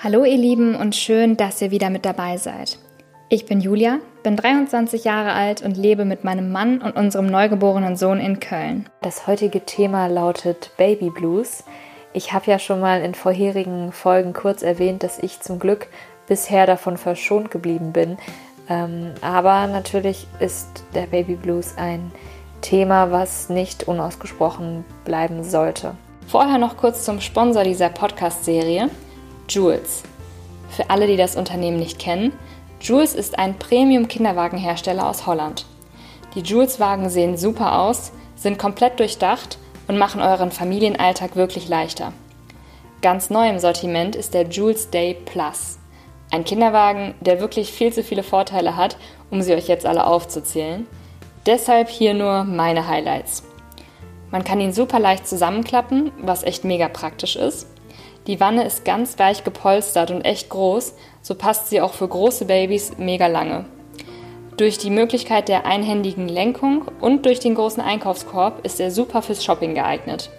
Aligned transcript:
Hallo 0.00 0.22
ihr 0.22 0.36
Lieben 0.36 0.76
und 0.76 0.94
schön, 0.94 1.36
dass 1.36 1.60
ihr 1.60 1.72
wieder 1.72 1.90
mit 1.90 2.04
dabei 2.04 2.36
seid. 2.36 2.78
Ich 3.28 3.46
bin 3.46 3.60
Julia, 3.60 3.98
bin 4.22 4.36
23 4.36 5.02
Jahre 5.02 5.32
alt 5.32 5.60
und 5.60 5.76
lebe 5.76 6.04
mit 6.04 6.22
meinem 6.22 6.52
Mann 6.52 6.80
und 6.80 6.94
unserem 6.94 7.26
neugeborenen 7.26 7.96
Sohn 7.96 8.20
in 8.20 8.38
Köln. 8.38 8.88
Das 9.02 9.26
heutige 9.26 9.64
Thema 9.64 10.06
lautet 10.06 10.70
Baby 10.76 11.10
Blues. 11.10 11.64
Ich 12.12 12.32
habe 12.32 12.48
ja 12.48 12.60
schon 12.60 12.78
mal 12.78 13.02
in 13.02 13.16
vorherigen 13.16 13.90
Folgen 13.90 14.34
kurz 14.34 14.62
erwähnt, 14.62 15.02
dass 15.02 15.18
ich 15.18 15.40
zum 15.40 15.58
Glück 15.58 15.88
bisher 16.28 16.64
davon 16.64 16.96
verschont 16.96 17.50
geblieben 17.50 17.92
bin. 17.92 18.18
Ähm, 18.68 19.14
aber 19.20 19.66
natürlich 19.66 20.28
ist 20.38 20.84
der 20.94 21.08
Baby 21.08 21.34
Blues 21.34 21.74
ein 21.76 22.12
Thema, 22.60 23.10
was 23.10 23.48
nicht 23.48 23.88
unausgesprochen 23.88 24.84
bleiben 25.04 25.42
sollte. 25.42 25.96
Vorher 26.28 26.58
noch 26.58 26.76
kurz 26.76 27.04
zum 27.04 27.20
Sponsor 27.20 27.64
dieser 27.64 27.88
Podcast-Serie. 27.88 28.90
Jules. 29.48 30.02
Für 30.68 30.90
alle, 30.90 31.06
die 31.06 31.16
das 31.16 31.36
Unternehmen 31.36 31.78
nicht 31.78 31.98
kennen, 31.98 32.32
Jules 32.80 33.14
ist 33.14 33.38
ein 33.38 33.58
Premium-Kinderwagenhersteller 33.58 35.08
aus 35.08 35.26
Holland. 35.26 35.64
Die 36.34 36.40
Jules-Wagen 36.40 37.08
sehen 37.08 37.36
super 37.36 37.80
aus, 37.80 38.12
sind 38.36 38.58
komplett 38.58 39.00
durchdacht 39.00 39.58
und 39.88 39.98
machen 39.98 40.20
euren 40.20 40.52
Familienalltag 40.52 41.34
wirklich 41.34 41.68
leichter. 41.68 42.12
Ganz 43.00 43.30
neu 43.30 43.48
im 43.48 43.58
Sortiment 43.58 44.14
ist 44.14 44.34
der 44.34 44.46
Jules 44.48 44.90
Day 44.90 45.14
Plus. 45.14 45.78
Ein 46.30 46.44
Kinderwagen, 46.44 47.14
der 47.20 47.40
wirklich 47.40 47.72
viel 47.72 47.92
zu 47.92 48.02
viele 48.02 48.22
Vorteile 48.22 48.76
hat, 48.76 48.96
um 49.30 49.40
sie 49.40 49.54
euch 49.54 49.66
jetzt 49.66 49.86
alle 49.86 50.06
aufzuzählen. 50.06 50.86
Deshalb 51.46 51.88
hier 51.88 52.12
nur 52.12 52.44
meine 52.44 52.86
Highlights. 52.86 53.44
Man 54.30 54.44
kann 54.44 54.60
ihn 54.60 54.74
super 54.74 54.98
leicht 54.98 55.26
zusammenklappen, 55.26 56.12
was 56.20 56.42
echt 56.42 56.64
mega 56.64 56.88
praktisch 56.88 57.36
ist. 57.36 57.66
Die 58.28 58.40
Wanne 58.40 58.64
ist 58.64 58.84
ganz 58.84 59.18
weich 59.18 59.42
gepolstert 59.42 60.10
und 60.10 60.20
echt 60.20 60.50
groß, 60.50 60.94
so 61.22 61.34
passt 61.34 61.70
sie 61.70 61.80
auch 61.80 61.94
für 61.94 62.06
große 62.06 62.44
Babys 62.44 62.92
mega 62.98 63.26
lange. 63.26 63.64
Durch 64.58 64.76
die 64.76 64.90
Möglichkeit 64.90 65.48
der 65.48 65.64
einhändigen 65.64 66.28
Lenkung 66.28 66.84
und 67.00 67.24
durch 67.24 67.40
den 67.40 67.54
großen 67.54 67.82
Einkaufskorb 67.82 68.66
ist 68.66 68.80
er 68.80 68.90
super 68.90 69.22
fürs 69.22 69.42
Shopping 69.42 69.74
geeignet. 69.74 70.30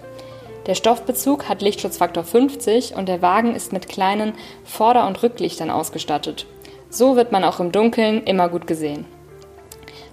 Der 0.68 0.76
Stoffbezug 0.76 1.50
hat 1.50 1.64
Lichtschutzfaktor 1.64 2.24
50 2.24 2.94
und 2.94 3.10
der 3.10 3.24
Wagen 3.24 3.56
ist 3.56 3.74
mit 3.74 3.90
kleinen 3.90 4.34
Vorder- 4.66 5.08
und 5.08 5.24
Rücklichtern 5.24 5.72
ausgestattet. 5.72 6.46
So 6.92 7.16
wird 7.16 7.32
man 7.32 7.44
auch 7.44 7.60
im 7.60 7.72
Dunkeln 7.72 8.24
immer 8.24 8.50
gut 8.50 8.68
gesehen. 8.68 9.06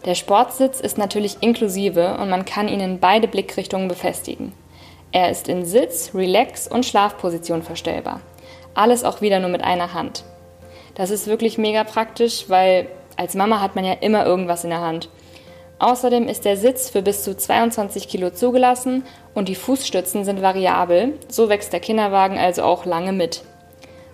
Der 0.06 0.14
Sportsitz 0.14 0.80
ist 0.80 0.97
natürlich 0.97 1.38
inklusive 1.42 2.16
und 2.19 2.30
man 2.30 2.47
kann 2.47 2.69
ihn 2.69 2.80
in 2.80 3.00
beide 3.00 3.28
Blickrichtungen 3.28 3.88
befestigen. 3.88 4.54
Er 5.17 5.31
ist 5.31 5.48
in 5.48 5.64
Sitz, 5.64 6.11
Relax 6.14 6.69
und 6.69 6.84
Schlafposition 6.84 7.62
verstellbar. 7.62 8.20
Alles 8.75 9.03
auch 9.03 9.22
wieder 9.22 9.41
nur 9.41 9.48
mit 9.48 9.64
einer 9.64 9.95
Hand. 9.95 10.25
Das 10.95 11.09
ist 11.09 11.27
wirklich 11.27 11.56
mega 11.56 11.84
praktisch, 11.84 12.50
weil 12.50 12.89
als 13.17 13.34
Mama 13.34 13.62
hat 13.62 13.77
man 13.77 13.87
ja 13.87 13.94
immer 13.94 14.27
irgendwas 14.27 14.64
in 14.64 14.69
der 14.69 14.83
Hand. 14.83 15.09
Außerdem 15.78 16.28
ist 16.28 16.44
der 16.44 16.59
Sitz 16.59 16.91
für 16.91 17.00
bis 17.00 17.25
zu 17.25 17.34
22 17.34 18.09
Kilo 18.09 18.28
zugelassen 18.28 19.05
und 19.33 19.48
die 19.48 19.55
Fußstützen 19.55 20.27
sind 20.27 20.42
variabel, 20.42 21.14
so 21.28 21.48
wächst 21.48 21.72
der 21.72 21.81
Kinderwagen 21.81 22.37
also 22.37 22.64
auch 22.64 22.84
lange 22.84 23.12
mit. 23.12 23.42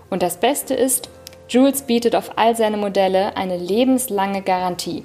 Und 0.09 0.23
das 0.23 0.37
Beste 0.37 0.75
ist, 0.75 1.09
Jules 1.49 1.83
bietet 1.83 2.15
auf 2.15 2.39
all 2.39 2.55
seine 2.55 2.77
Modelle 2.77 3.37
eine 3.37 3.57
lebenslange 3.57 4.43
Garantie. 4.43 5.05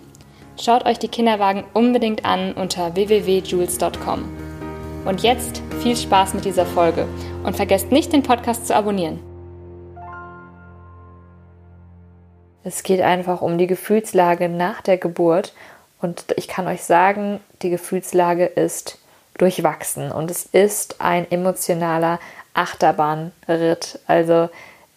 Schaut 0.61 0.85
euch 0.85 0.99
die 0.99 1.07
Kinderwagen 1.07 1.63
unbedingt 1.73 2.23
an 2.23 2.53
unter 2.53 2.93
www.jules.com. 2.93 4.46
Und 5.07 5.23
jetzt 5.23 5.61
viel 5.81 5.95
Spaß 5.95 6.33
mit 6.33 6.43
dieser 6.43 6.65
Folge 6.65 7.07
und 7.45 7.55
vergesst 7.55 7.93
nicht, 7.93 8.11
den 8.11 8.23
Podcast 8.23 8.67
zu 8.67 8.75
abonnieren. 8.75 9.21
Es 12.65 12.83
geht 12.83 12.99
einfach 12.99 13.41
um 13.41 13.57
die 13.57 13.67
Gefühlslage 13.67 14.49
nach 14.49 14.81
der 14.81 14.97
Geburt 14.97 15.53
und 16.01 16.25
ich 16.35 16.49
kann 16.49 16.67
euch 16.67 16.83
sagen, 16.83 17.39
die 17.61 17.69
Gefühlslage 17.69 18.47
ist 18.47 18.99
durchwachsen 19.37 20.11
und 20.11 20.29
es 20.29 20.45
ist 20.45 20.99
ein 20.99 21.31
emotionaler 21.31 22.19
Achterbahnritt. 22.53 23.99
Also 24.07 24.49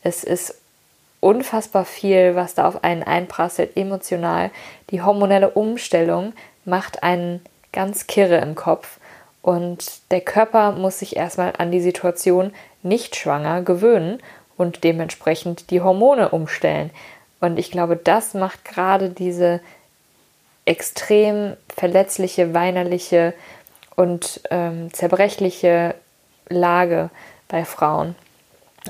es 0.03 0.25
ist 0.25 0.57
unfassbar 1.21 1.85
viel, 1.85 2.35
was 2.35 2.55
da 2.55 2.67
auf 2.67 2.83
einen 2.83 3.05
einprasselt, 3.05 3.77
emotional. 3.77 4.51
Die 4.91 5.03
hormonelle 5.03 5.51
Umstellung 5.51 6.33
macht 6.65 7.05
einen 7.05 7.45
ganz 7.71 8.09
kirre 8.09 8.39
im 8.39 8.57
Kopf. 8.57 8.99
Und 9.43 10.11
der 10.11 10.21
Körper 10.21 10.73
muss 10.73 10.99
sich 10.99 11.17
erstmal 11.17 11.55
an 11.57 11.71
die 11.71 11.81
Situation 11.81 12.53
nicht 12.83 13.17
schwanger 13.17 13.63
gewöhnen 13.63 14.21
und 14.57 14.85
dementsprechend 14.85 15.71
die 15.71 15.81
Hormone 15.81 16.29
umstellen. 16.31 16.91
Und 17.41 17.59
ich 17.59 17.71
glaube, 17.71 17.97
das 17.97 18.35
macht 18.35 18.65
gerade 18.65 19.11
diese 19.11 19.61
extrem 20.67 21.57
verletzliche, 21.75 22.53
weinerliche 22.53 23.33
und 23.97 24.41
ähm, 24.51 24.93
zerbrechliche 24.93 25.95
Lage 26.49 27.11
bei 27.49 27.65
Frauen. 27.65 28.15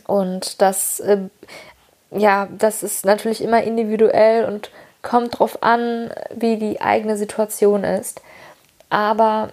Und 0.06 0.61
das, 0.61 1.00
äh, 1.00 1.19
ja, 2.11 2.49
das 2.50 2.82
ist 2.82 3.05
natürlich 3.05 3.43
immer 3.43 3.62
individuell 3.62 4.44
und 4.44 4.71
kommt 5.03 5.38
drauf 5.38 5.62
an, 5.62 6.11
wie 6.34 6.56
die 6.56 6.81
eigene 6.81 7.17
Situation 7.17 7.84
ist. 7.84 8.21
Aber 8.88 9.50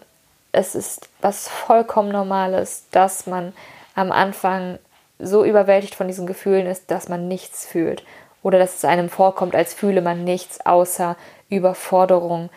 es 0.58 0.74
ist 0.74 1.08
was 1.22 1.48
vollkommen 1.48 2.12
Normales, 2.12 2.86
dass 2.92 3.28
man 3.28 3.54
am 3.96 4.12
Anfang 4.12 4.80
so 5.20 5.46
überwältigt 5.46 5.96
von 5.96 6.08
diesen 6.08 6.28
Gefühlen 6.28 6.68
ist, 6.68 6.90
dass 6.92 7.10
man 7.10 7.28
nichts 7.28 7.66
fühlt. 7.66 8.04
Oder 8.44 8.60
dass 8.60 8.76
es 8.76 8.86
einem 8.86 9.10
vorkommt, 9.10 9.56
als 9.56 9.74
fühle 9.74 10.02
man 10.02 10.24
nichts 10.24 10.66
außer 10.66 11.16
Überforderung, 11.50 12.50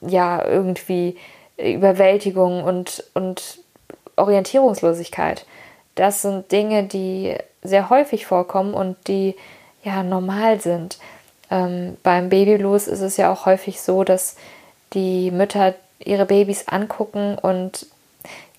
ja, 0.00 0.44
irgendwie 0.44 1.16
Überwältigung 1.56 2.64
und, 2.64 3.04
und 3.14 3.58
Orientierungslosigkeit. 4.16 5.46
Das 5.94 6.22
sind 6.22 6.50
Dinge, 6.52 6.84
die 6.84 7.36
sehr 7.62 7.90
häufig 7.90 8.26
vorkommen 8.26 8.74
und 8.74 8.96
die 9.08 9.36
ja 9.82 10.02
normal 10.02 10.60
sind. 10.60 10.98
Ähm, 11.50 11.96
beim 12.02 12.28
Babyblues 12.28 12.86
ist 12.86 13.00
es 13.00 13.16
ja 13.16 13.32
auch 13.32 13.46
häufig 13.46 13.80
so, 13.80 14.04
dass 14.04 14.36
die 14.92 15.30
Mütter 15.30 15.74
ihre 16.04 16.26
Babys 16.26 16.68
angucken 16.68 17.38
und 17.38 17.86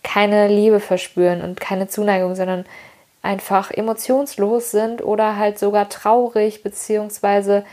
keine 0.03 0.47
Liebe 0.47 0.79
verspüren 0.79 1.41
und 1.41 1.59
keine 1.59 1.87
Zuneigung, 1.87 2.35
sondern 2.35 2.65
einfach 3.21 3.71
emotionslos 3.71 4.71
sind 4.71 5.03
oder 5.03 5.37
halt 5.37 5.59
sogar 5.59 5.89
traurig 5.89 6.63
beziehungsweise 6.63 7.63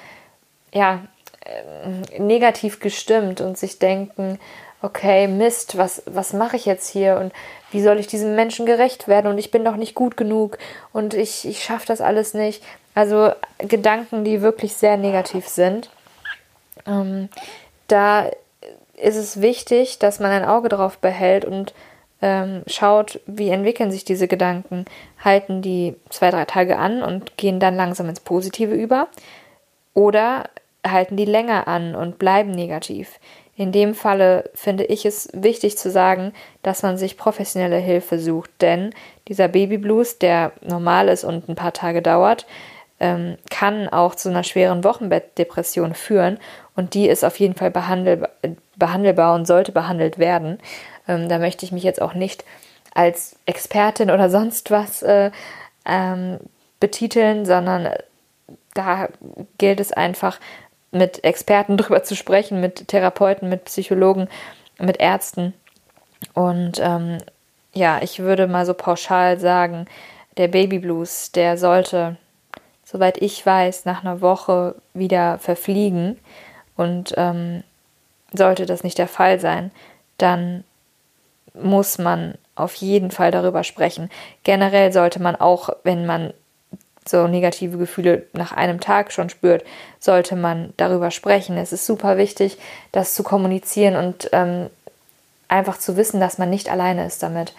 ja 0.74 1.02
äh, 1.44 2.20
negativ 2.20 2.80
gestimmt 2.80 3.40
und 3.40 3.56
sich 3.56 3.78
denken, 3.78 4.38
okay, 4.82 5.26
Mist, 5.26 5.76
was, 5.76 6.02
was 6.06 6.32
mache 6.32 6.56
ich 6.56 6.66
jetzt 6.66 6.88
hier 6.88 7.18
und 7.18 7.32
wie 7.70 7.82
soll 7.82 7.98
ich 7.98 8.06
diesem 8.06 8.34
Menschen 8.34 8.66
gerecht 8.66 9.08
werden 9.08 9.26
und 9.26 9.38
ich 9.38 9.50
bin 9.50 9.64
doch 9.64 9.76
nicht 9.76 9.94
gut 9.94 10.16
genug 10.16 10.58
und 10.92 11.14
ich, 11.14 11.46
ich 11.46 11.62
schaffe 11.62 11.86
das 11.86 12.00
alles 12.00 12.34
nicht. 12.34 12.62
Also 12.94 13.32
Gedanken, 13.58 14.24
die 14.24 14.42
wirklich 14.42 14.74
sehr 14.74 14.96
negativ 14.96 15.48
sind. 15.48 15.90
Ähm, 16.86 17.28
da 17.88 18.30
ist 19.00 19.16
es 19.16 19.40
wichtig, 19.40 19.98
dass 19.98 20.20
man 20.20 20.30
ein 20.30 20.44
Auge 20.44 20.68
drauf 20.68 20.98
behält 20.98 21.44
und 21.44 21.74
ähm, 22.20 22.62
schaut, 22.66 23.20
wie 23.26 23.50
entwickeln 23.50 23.90
sich 23.90 24.04
diese 24.04 24.28
Gedanken. 24.28 24.84
Halten 25.22 25.62
die 25.62 25.94
zwei, 26.10 26.30
drei 26.30 26.44
Tage 26.44 26.78
an 26.78 27.02
und 27.02 27.36
gehen 27.36 27.60
dann 27.60 27.76
langsam 27.76 28.08
ins 28.08 28.20
Positive 28.20 28.74
über? 28.74 29.08
Oder 29.94 30.50
halten 30.86 31.16
die 31.16 31.24
länger 31.24 31.68
an 31.68 31.94
und 31.94 32.18
bleiben 32.18 32.50
negativ? 32.50 33.18
In 33.56 33.72
dem 33.72 33.94
Falle 33.94 34.50
finde 34.54 34.84
ich 34.84 35.04
es 35.04 35.28
wichtig 35.32 35.76
zu 35.76 35.90
sagen, 35.90 36.32
dass 36.62 36.84
man 36.84 36.96
sich 36.96 37.16
professionelle 37.16 37.78
Hilfe 37.78 38.20
sucht, 38.20 38.50
denn 38.60 38.94
dieser 39.26 39.48
Babyblues, 39.48 40.18
der 40.18 40.52
normal 40.64 41.08
ist 41.08 41.24
und 41.24 41.48
ein 41.48 41.56
paar 41.56 41.72
Tage 41.72 42.00
dauert, 42.00 42.46
ähm, 43.00 43.36
kann 43.50 43.88
auch 43.88 44.14
zu 44.14 44.28
einer 44.28 44.44
schweren 44.44 44.84
Wochenbettdepression 44.84 45.94
führen 45.94 46.38
und 46.74 46.94
die 46.94 47.08
ist 47.08 47.24
auf 47.24 47.38
jeden 47.38 47.54
Fall 47.54 47.70
behandelbar, 47.70 48.30
behandelbar 48.76 49.34
und 49.34 49.46
sollte 49.46 49.72
behandelt 49.72 50.18
werden. 50.18 50.58
Ähm, 51.06 51.28
da 51.28 51.38
möchte 51.38 51.64
ich 51.64 51.72
mich 51.72 51.82
jetzt 51.82 52.02
auch 52.02 52.14
nicht 52.14 52.44
als 52.94 53.36
Expertin 53.46 54.10
oder 54.10 54.30
sonst 54.30 54.70
was 54.70 55.02
äh, 55.02 55.30
ähm, 55.84 56.38
betiteln, 56.80 57.46
sondern 57.46 57.90
da 58.74 59.08
gilt 59.58 59.80
es 59.80 59.92
einfach, 59.92 60.38
mit 60.90 61.24
Experten 61.24 61.76
drüber 61.76 62.02
zu 62.02 62.16
sprechen, 62.16 62.60
mit 62.60 62.88
Therapeuten, 62.88 63.48
mit 63.48 63.64
Psychologen, 63.66 64.28
mit 64.78 65.00
Ärzten. 65.00 65.54
Und 66.34 66.80
ähm, 66.80 67.18
ja, 67.74 68.00
ich 68.02 68.20
würde 68.20 68.46
mal 68.46 68.66
so 68.66 68.74
pauschal 68.74 69.38
sagen, 69.38 69.86
der 70.36 70.48
Baby 70.48 70.78
Blues, 70.78 71.32
der 71.32 71.58
sollte, 71.58 72.16
soweit 72.90 73.18
ich 73.18 73.44
weiß, 73.44 73.84
nach 73.84 74.02
einer 74.02 74.22
Woche 74.22 74.74
wieder 74.94 75.38
verfliegen. 75.38 76.18
Und 76.76 77.12
ähm, 77.16 77.62
sollte 78.32 78.66
das 78.66 78.82
nicht 78.82 78.98
der 78.98 79.08
Fall 79.08 79.40
sein, 79.40 79.70
dann 80.16 80.64
muss 81.54 81.98
man 81.98 82.34
auf 82.54 82.74
jeden 82.76 83.10
Fall 83.10 83.30
darüber 83.30 83.64
sprechen. 83.64 84.10
Generell 84.42 84.92
sollte 84.92 85.20
man 85.20 85.36
auch, 85.36 85.70
wenn 85.82 86.06
man 86.06 86.32
so 87.06 87.26
negative 87.26 87.78
Gefühle 87.78 88.26
nach 88.32 88.52
einem 88.52 88.80
Tag 88.80 89.12
schon 89.12 89.30
spürt, 89.30 89.64
sollte 89.98 90.36
man 90.36 90.72
darüber 90.76 91.10
sprechen. 91.10 91.56
Es 91.56 91.72
ist 91.72 91.86
super 91.86 92.16
wichtig, 92.16 92.58
das 92.92 93.14
zu 93.14 93.22
kommunizieren 93.22 93.96
und 93.96 94.28
ähm, 94.32 94.68
einfach 95.48 95.78
zu 95.78 95.96
wissen, 95.96 96.20
dass 96.20 96.38
man 96.38 96.50
nicht 96.50 96.70
alleine 96.70 97.06
ist 97.06 97.22
damit. 97.22 97.54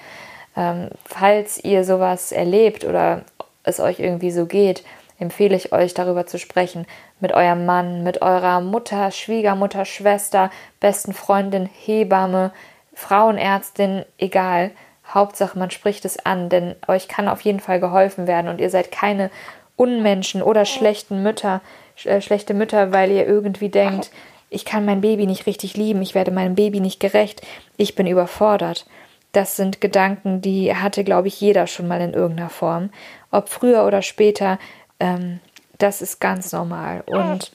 Ähm, 0.55 0.89
falls 1.05 1.63
ihr 1.63 1.83
sowas 1.83 2.31
erlebt 2.31 2.83
oder 2.85 3.23
es 3.63 3.79
euch 3.79 3.99
irgendwie 3.99 4.31
so 4.31 4.45
geht, 4.45 4.83
empfehle 5.19 5.55
ich 5.55 5.71
euch 5.71 5.93
darüber 5.93 6.25
zu 6.25 6.39
sprechen 6.39 6.87
mit 7.19 7.33
eurem 7.33 7.65
Mann, 7.65 8.03
mit 8.03 8.21
eurer 8.21 8.61
Mutter, 8.61 9.11
Schwiegermutter, 9.11 9.85
Schwester, 9.85 10.49
besten 10.79 11.13
Freundin, 11.13 11.69
Hebamme, 11.85 12.51
Frauenärztin, 12.93 14.05
egal. 14.17 14.71
Hauptsache, 15.07 15.57
man 15.57 15.71
spricht 15.71 16.05
es 16.05 16.23
an, 16.23 16.49
denn 16.49 16.75
euch 16.87 17.07
kann 17.07 17.27
auf 17.27 17.41
jeden 17.41 17.59
Fall 17.59 17.79
geholfen 17.79 18.27
werden 18.27 18.47
und 18.47 18.61
ihr 18.61 18.69
seid 18.69 18.91
keine 18.91 19.31
Unmenschen 19.75 20.41
oder 20.41 20.65
schlechten 20.65 21.23
Mütter, 21.23 21.61
äh, 22.03 22.21
schlechte 22.21 22.53
Mütter, 22.53 22.91
weil 22.91 23.11
ihr 23.11 23.25
irgendwie 23.25 23.69
denkt, 23.69 24.11
ich 24.49 24.65
kann 24.65 24.85
mein 24.85 25.01
Baby 25.01 25.25
nicht 25.25 25.45
richtig 25.45 25.77
lieben, 25.77 26.01
ich 26.01 26.15
werde 26.15 26.31
meinem 26.31 26.55
Baby 26.55 26.79
nicht 26.79 26.99
gerecht, 26.99 27.41
ich 27.77 27.95
bin 27.95 28.07
überfordert. 28.07 28.85
Das 29.31 29.55
sind 29.55 29.79
Gedanken, 29.79 30.41
die 30.41 30.75
hatte, 30.75 31.03
glaube 31.03 31.27
ich, 31.27 31.39
jeder 31.39 31.67
schon 31.67 31.87
mal 31.87 32.01
in 32.01 32.13
irgendeiner 32.13 32.49
Form. 32.49 32.89
Ob 33.31 33.49
früher 33.49 33.85
oder 33.85 34.01
später, 34.01 34.57
ähm, 34.99 35.39
das 35.77 36.01
ist 36.01 36.19
ganz 36.19 36.51
normal. 36.51 37.03
Und 37.07 37.51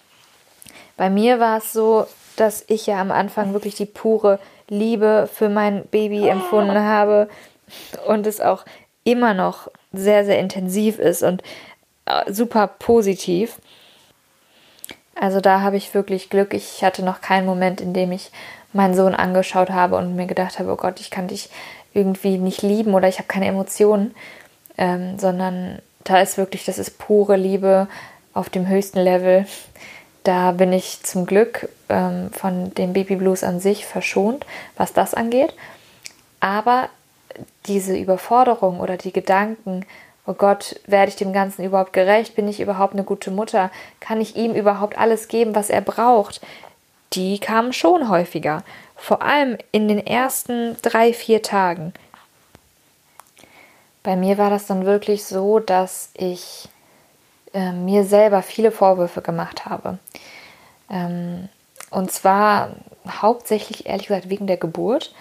bei 0.96 1.10
mir 1.10 1.40
war 1.40 1.58
es 1.58 1.72
so, 1.72 2.06
dass 2.36 2.64
ich 2.68 2.86
ja 2.86 3.00
am 3.00 3.10
Anfang 3.10 3.52
wirklich 3.52 3.74
die 3.74 3.86
pure 3.86 4.38
Liebe 4.68 5.28
für 5.32 5.48
mein 5.48 5.84
Baby 5.86 6.28
empfunden 6.28 6.78
habe 6.78 7.28
und 8.06 8.26
es 8.26 8.40
auch 8.40 8.64
immer 9.04 9.34
noch 9.34 9.70
sehr, 9.92 10.24
sehr 10.24 10.38
intensiv 10.38 10.98
ist 10.98 11.22
und 11.22 11.42
äh, 12.06 12.32
super 12.32 12.66
positiv. 12.66 13.58
Also 15.14 15.40
da 15.40 15.60
habe 15.60 15.76
ich 15.76 15.94
wirklich 15.94 16.30
Glück. 16.30 16.54
Ich 16.54 16.82
hatte 16.82 17.04
noch 17.04 17.20
keinen 17.20 17.46
Moment, 17.46 17.80
in 17.80 17.92
dem 17.92 18.10
ich 18.10 18.32
meinen 18.72 18.94
Sohn 18.94 19.14
angeschaut 19.14 19.70
habe 19.70 19.96
und 19.96 20.16
mir 20.16 20.26
gedacht 20.26 20.58
habe, 20.58 20.72
oh 20.72 20.76
Gott, 20.76 20.98
ich 20.98 21.10
kann 21.10 21.28
dich 21.28 21.50
irgendwie 21.92 22.38
nicht 22.38 22.62
lieben 22.62 22.94
oder 22.94 23.08
ich 23.08 23.18
habe 23.18 23.28
keine 23.28 23.46
Emotionen, 23.46 24.14
ähm, 24.76 25.18
sondern 25.18 25.80
da 26.04 26.20
ist 26.20 26.38
wirklich, 26.38 26.64
das 26.64 26.78
ist 26.78 26.98
pure 26.98 27.36
Liebe 27.36 27.88
auf 28.32 28.50
dem 28.50 28.68
höchsten 28.68 29.00
Level. 29.00 29.46
Da 30.22 30.52
bin 30.52 30.72
ich 30.72 31.02
zum 31.02 31.26
Glück 31.26 31.68
ähm, 31.88 32.30
von 32.32 32.72
dem 32.74 32.92
Baby 32.92 33.16
Blues 33.16 33.44
an 33.44 33.60
sich 33.60 33.84
verschont, 33.84 34.46
was 34.76 34.92
das 34.92 35.14
angeht. 35.14 35.54
Aber 36.40 36.88
diese 37.66 37.96
Überforderung 37.96 38.80
oder 38.80 38.96
die 38.96 39.12
Gedanken, 39.12 39.84
oh 40.26 40.34
Gott, 40.34 40.80
werde 40.86 41.10
ich 41.10 41.16
dem 41.16 41.32
Ganzen 41.32 41.64
überhaupt 41.64 41.92
gerecht? 41.92 42.36
Bin 42.36 42.48
ich 42.48 42.60
überhaupt 42.60 42.94
eine 42.94 43.04
gute 43.04 43.30
Mutter? 43.30 43.70
Kann 44.00 44.20
ich 44.20 44.36
ihm 44.36 44.54
überhaupt 44.54 44.98
alles 44.98 45.28
geben, 45.28 45.54
was 45.54 45.70
er 45.70 45.80
braucht? 45.80 46.40
Die 47.12 47.38
kamen 47.38 47.72
schon 47.72 48.08
häufiger. 48.08 48.62
Vor 48.96 49.22
allem 49.22 49.58
in 49.72 49.88
den 49.88 50.04
ersten 50.04 50.76
drei, 50.82 51.12
vier 51.12 51.42
Tagen. 51.42 51.92
Bei 54.04 54.16
mir 54.16 54.38
war 54.38 54.50
das 54.50 54.66
dann 54.66 54.86
wirklich 54.86 55.24
so, 55.24 55.58
dass 55.58 56.10
ich 56.14 56.68
äh, 57.54 57.72
mir 57.72 58.04
selber 58.04 58.42
viele 58.42 58.70
Vorwürfe 58.70 59.22
gemacht 59.22 59.64
habe. 59.64 59.98
Ähm, 60.90 61.48
und 61.90 62.12
zwar 62.12 62.76
hauptsächlich, 63.08 63.86
ehrlich 63.86 64.08
gesagt, 64.08 64.28
wegen 64.28 64.46
der 64.46 64.58
Geburt. 64.58 65.14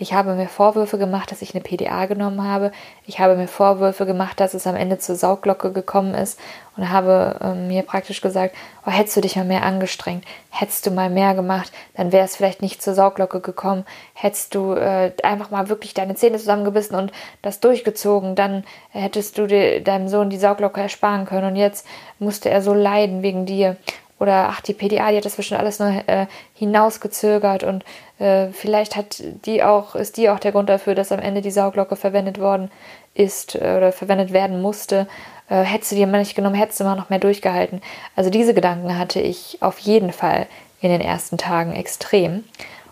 Ich 0.00 0.14
habe 0.14 0.32
mir 0.32 0.48
Vorwürfe 0.48 0.96
gemacht, 0.96 1.30
dass 1.30 1.42
ich 1.42 1.54
eine 1.54 1.62
PDA 1.62 2.06
genommen 2.06 2.42
habe. 2.42 2.72
Ich 3.04 3.18
habe 3.20 3.36
mir 3.36 3.46
Vorwürfe 3.46 4.06
gemacht, 4.06 4.40
dass 4.40 4.54
es 4.54 4.66
am 4.66 4.74
Ende 4.74 4.96
zur 4.96 5.14
Sauglocke 5.14 5.72
gekommen 5.72 6.14
ist 6.14 6.40
und 6.78 6.88
habe 6.88 7.36
äh, 7.42 7.52
mir 7.52 7.82
praktisch 7.82 8.22
gesagt, 8.22 8.56
oh, 8.86 8.90
hättest 8.90 9.18
du 9.18 9.20
dich 9.20 9.36
mal 9.36 9.44
mehr 9.44 9.62
angestrengt, 9.62 10.24
hättest 10.48 10.86
du 10.86 10.90
mal 10.90 11.10
mehr 11.10 11.34
gemacht, 11.34 11.70
dann 11.96 12.12
wäre 12.12 12.24
es 12.24 12.34
vielleicht 12.34 12.62
nicht 12.62 12.80
zur 12.80 12.94
Sauglocke 12.94 13.40
gekommen. 13.40 13.84
Hättest 14.14 14.54
du 14.54 14.72
äh, 14.72 15.12
einfach 15.22 15.50
mal 15.50 15.68
wirklich 15.68 15.92
deine 15.92 16.14
Zähne 16.14 16.38
zusammengebissen 16.38 16.96
und 16.96 17.12
das 17.42 17.60
durchgezogen, 17.60 18.36
dann 18.36 18.64
hättest 18.88 19.36
du 19.36 19.46
dir, 19.46 19.84
deinem 19.84 20.08
Sohn 20.08 20.30
die 20.30 20.38
Sauglocke 20.38 20.80
ersparen 20.80 21.26
können 21.26 21.48
und 21.48 21.56
jetzt 21.56 21.86
musste 22.18 22.48
er 22.48 22.62
so 22.62 22.72
leiden 22.72 23.22
wegen 23.22 23.44
dir. 23.44 23.76
Oder 24.20 24.50
ach, 24.50 24.60
die 24.60 24.74
PDA, 24.74 25.10
die 25.10 25.16
hat 25.16 25.24
das 25.24 25.36
bestimmt 25.36 25.60
alles 25.60 25.78
nur 25.78 25.88
äh, 26.06 26.26
hinausgezögert 26.54 27.64
und 27.64 27.84
äh, 28.18 28.48
vielleicht 28.52 28.94
hat 28.94 29.22
die 29.46 29.62
auch, 29.62 29.94
ist 29.94 30.18
die 30.18 30.28
auch 30.28 30.38
der 30.38 30.52
Grund 30.52 30.68
dafür, 30.68 30.94
dass 30.94 31.10
am 31.10 31.20
Ende 31.20 31.40
die 31.40 31.50
Sauglocke 31.50 31.96
verwendet 31.96 32.38
worden 32.38 32.70
ist 33.14 33.54
äh, 33.54 33.76
oder 33.78 33.92
verwendet 33.92 34.32
werden 34.32 34.60
musste. 34.60 35.08
Äh, 35.48 35.62
hättest 35.62 35.92
du 35.92 35.96
die 35.96 36.04
mal 36.04 36.18
nicht 36.18 36.34
genommen, 36.34 36.54
hättest 36.54 36.80
du 36.80 36.84
mal 36.84 36.96
noch 36.96 37.08
mehr 37.08 37.18
durchgehalten. 37.18 37.80
Also 38.14 38.28
diese 38.28 38.52
Gedanken 38.52 38.98
hatte 38.98 39.20
ich 39.20 39.58
auf 39.62 39.78
jeden 39.78 40.12
Fall 40.12 40.46
in 40.82 40.90
den 40.90 41.00
ersten 41.00 41.38
Tagen 41.38 41.72
extrem. 41.72 42.44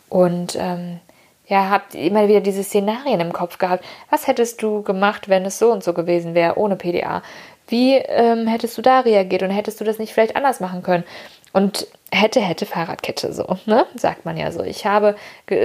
Und 0.09 0.57
ähm, 0.59 0.99
ja, 1.47 1.71
habt 1.71 1.95
immer 1.95 2.29
wieder 2.29 2.41
diese 2.41 2.65
Szenarien 2.65 3.21
im 3.21 3.33
Kopf 3.33 3.59
gehabt. 3.59 3.85
Was 4.11 4.27
hättest 4.27 4.63
du 4.63 4.83
gemacht, 4.83 5.29
wenn 5.29 5.45
es 5.45 5.59
so 5.59 5.73
und 5.73 5.85
so 5.85 5.93
gewesen 5.93 6.35
wäre, 6.35 6.59
ohne 6.59 6.77
PDA? 6.77 7.23
Wie 7.69 7.95
ähm, 7.95 8.47
hättest 8.47 8.77
du 8.77 8.83
da 8.83 9.01
reagiert 9.01 9.43
und 9.43 9.51
hättest 9.51 9.81
du 9.81 9.85
das 9.85 9.99
nicht 9.99 10.13
vielleicht 10.13 10.37
anders 10.37 10.61
machen 10.61 10.83
können? 10.83 11.05
Und 11.53 11.87
hätte, 12.11 12.41
hätte 12.41 12.67
Fahrradkette 12.67 13.33
so, 13.33 13.59
ne? 13.67 13.87
Sagt 13.95 14.25
man 14.25 14.37
ja 14.37 14.51
so. 14.53 14.63
Ich 14.63 14.87
habe 14.87 15.17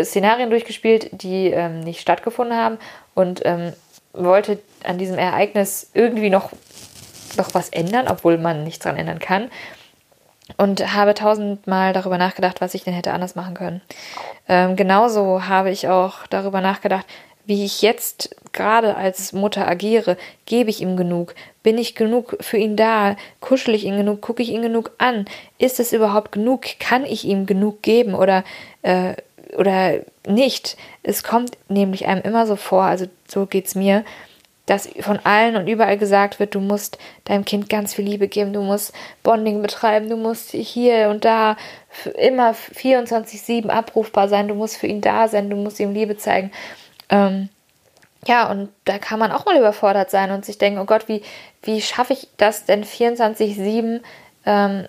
Szenarien 0.04 0.50
durchgespielt, 0.50 1.10
die 1.12 1.48
ähm, 1.48 1.82
nicht 1.82 2.02
stattgefunden 2.02 2.58
haben 2.58 2.78
und 3.16 3.42
ähm, 3.46 3.74
wollte 4.14 4.60
an 4.84 4.98
diesem 4.98 5.18
Ereignis 5.18 5.90
irgendwie 5.94 6.30
noch, 6.30 6.52
noch 7.38 7.54
was 7.54 7.70
ändern, 7.70 8.08
obwohl 8.08 8.38
man 8.38 8.64
nichts 8.64 8.84
daran 8.84 9.00
ändern 9.00 9.20
kann. 9.20 9.50
Und 10.58 10.94
habe 10.94 11.14
tausendmal 11.14 11.94
darüber 11.94 12.18
nachgedacht, 12.18 12.60
was 12.60 12.74
ich 12.74 12.84
denn 12.84 12.94
hätte 12.94 13.14
anders 13.14 13.36
machen 13.36 13.54
können. 13.54 13.82
Ähm, 14.50 14.76
genauso 14.76 15.48
habe 15.48 15.72
ich 15.72 15.88
auch 15.88 16.28
darüber 16.28 16.60
nachgedacht, 16.60 17.06
wie 17.46 17.66
ich 17.66 17.82
jetzt 17.82 18.36
gerade 18.52 18.96
als 18.96 19.34
Mutter 19.34 19.68
agiere, 19.68 20.18
gebe 20.46 20.70
ich 20.70 20.82
ihm 20.82 20.96
genug? 20.96 21.36
Bin 21.62 21.78
ich 21.78 21.96
genug 21.96 22.38
für 22.42 22.58
ihn 22.58 22.76
da? 22.76 23.16
Kuschel 23.42 23.76
ich 23.76 23.86
ihn 23.86 23.98
genug? 23.98 24.22
Gucke 24.22 24.44
ich 24.44 24.50
ihn 24.50 24.62
genug 24.62 24.92
an? 24.98 25.26
Ist 25.58 25.80
es 25.80 25.94
überhaupt 25.94 26.32
genug? 26.32 26.66
Kann 26.80 27.06
ich 27.06 27.26
ihm 27.26 27.46
genug 27.46 27.82
geben 27.82 28.16
oder, 28.16 28.44
äh, 28.82 29.16
oder 29.58 30.00
nicht? 30.28 30.78
Es 31.04 31.24
kommt 31.24 31.58
nämlich 31.68 32.08
einem 32.08 32.22
immer 32.22 32.48
so 32.48 32.56
vor, 32.56 32.84
also 32.84 33.08
so 33.28 33.46
geht's 33.46 33.76
mir, 33.76 34.06
dass 34.66 34.90
von 35.02 35.20
allen 35.26 35.58
und 35.58 35.68
überall 35.68 35.98
gesagt 35.98 36.40
wird, 36.40 36.56
du 36.56 36.62
musst 36.62 36.98
deinem 37.26 37.44
Kind 37.44 37.70
ganz 37.70 37.94
viel 37.94 38.06
Liebe 38.06 38.30
geben, 38.30 38.54
du 38.54 38.62
musst 38.62 38.94
Bonding 39.22 39.62
betreiben, 39.62 40.10
du 40.10 40.16
musst 40.16 40.52
hier 40.52 41.10
und 41.10 41.26
da 41.26 41.58
immer 42.18 42.52
24-7 42.52 43.68
abrufbar 43.68 44.30
sein, 44.30 44.48
du 44.48 44.56
musst 44.56 44.78
für 44.78 44.88
ihn 44.88 45.02
da 45.02 45.28
sein, 45.28 45.50
du 45.50 45.58
musst 45.58 45.82
ihm 45.82 45.94
Liebe 45.94 46.16
zeigen. 46.16 46.52
Ähm, 47.10 47.50
ja, 48.26 48.50
und 48.50 48.70
da 48.86 49.00
kann 49.00 49.20
man 49.20 49.32
auch 49.32 49.46
mal 49.46 49.58
überfordert 49.58 50.10
sein 50.10 50.32
und 50.32 50.46
sich 50.46 50.58
denken, 50.58 50.80
oh 50.80 50.86
Gott, 50.86 51.08
wie, 51.08 51.24
wie 51.62 51.82
schaffe 51.82 52.14
ich 52.14 52.30
das 52.38 52.66
denn 52.66 52.84
24-7 52.84 54.02
ähm, 54.46 54.88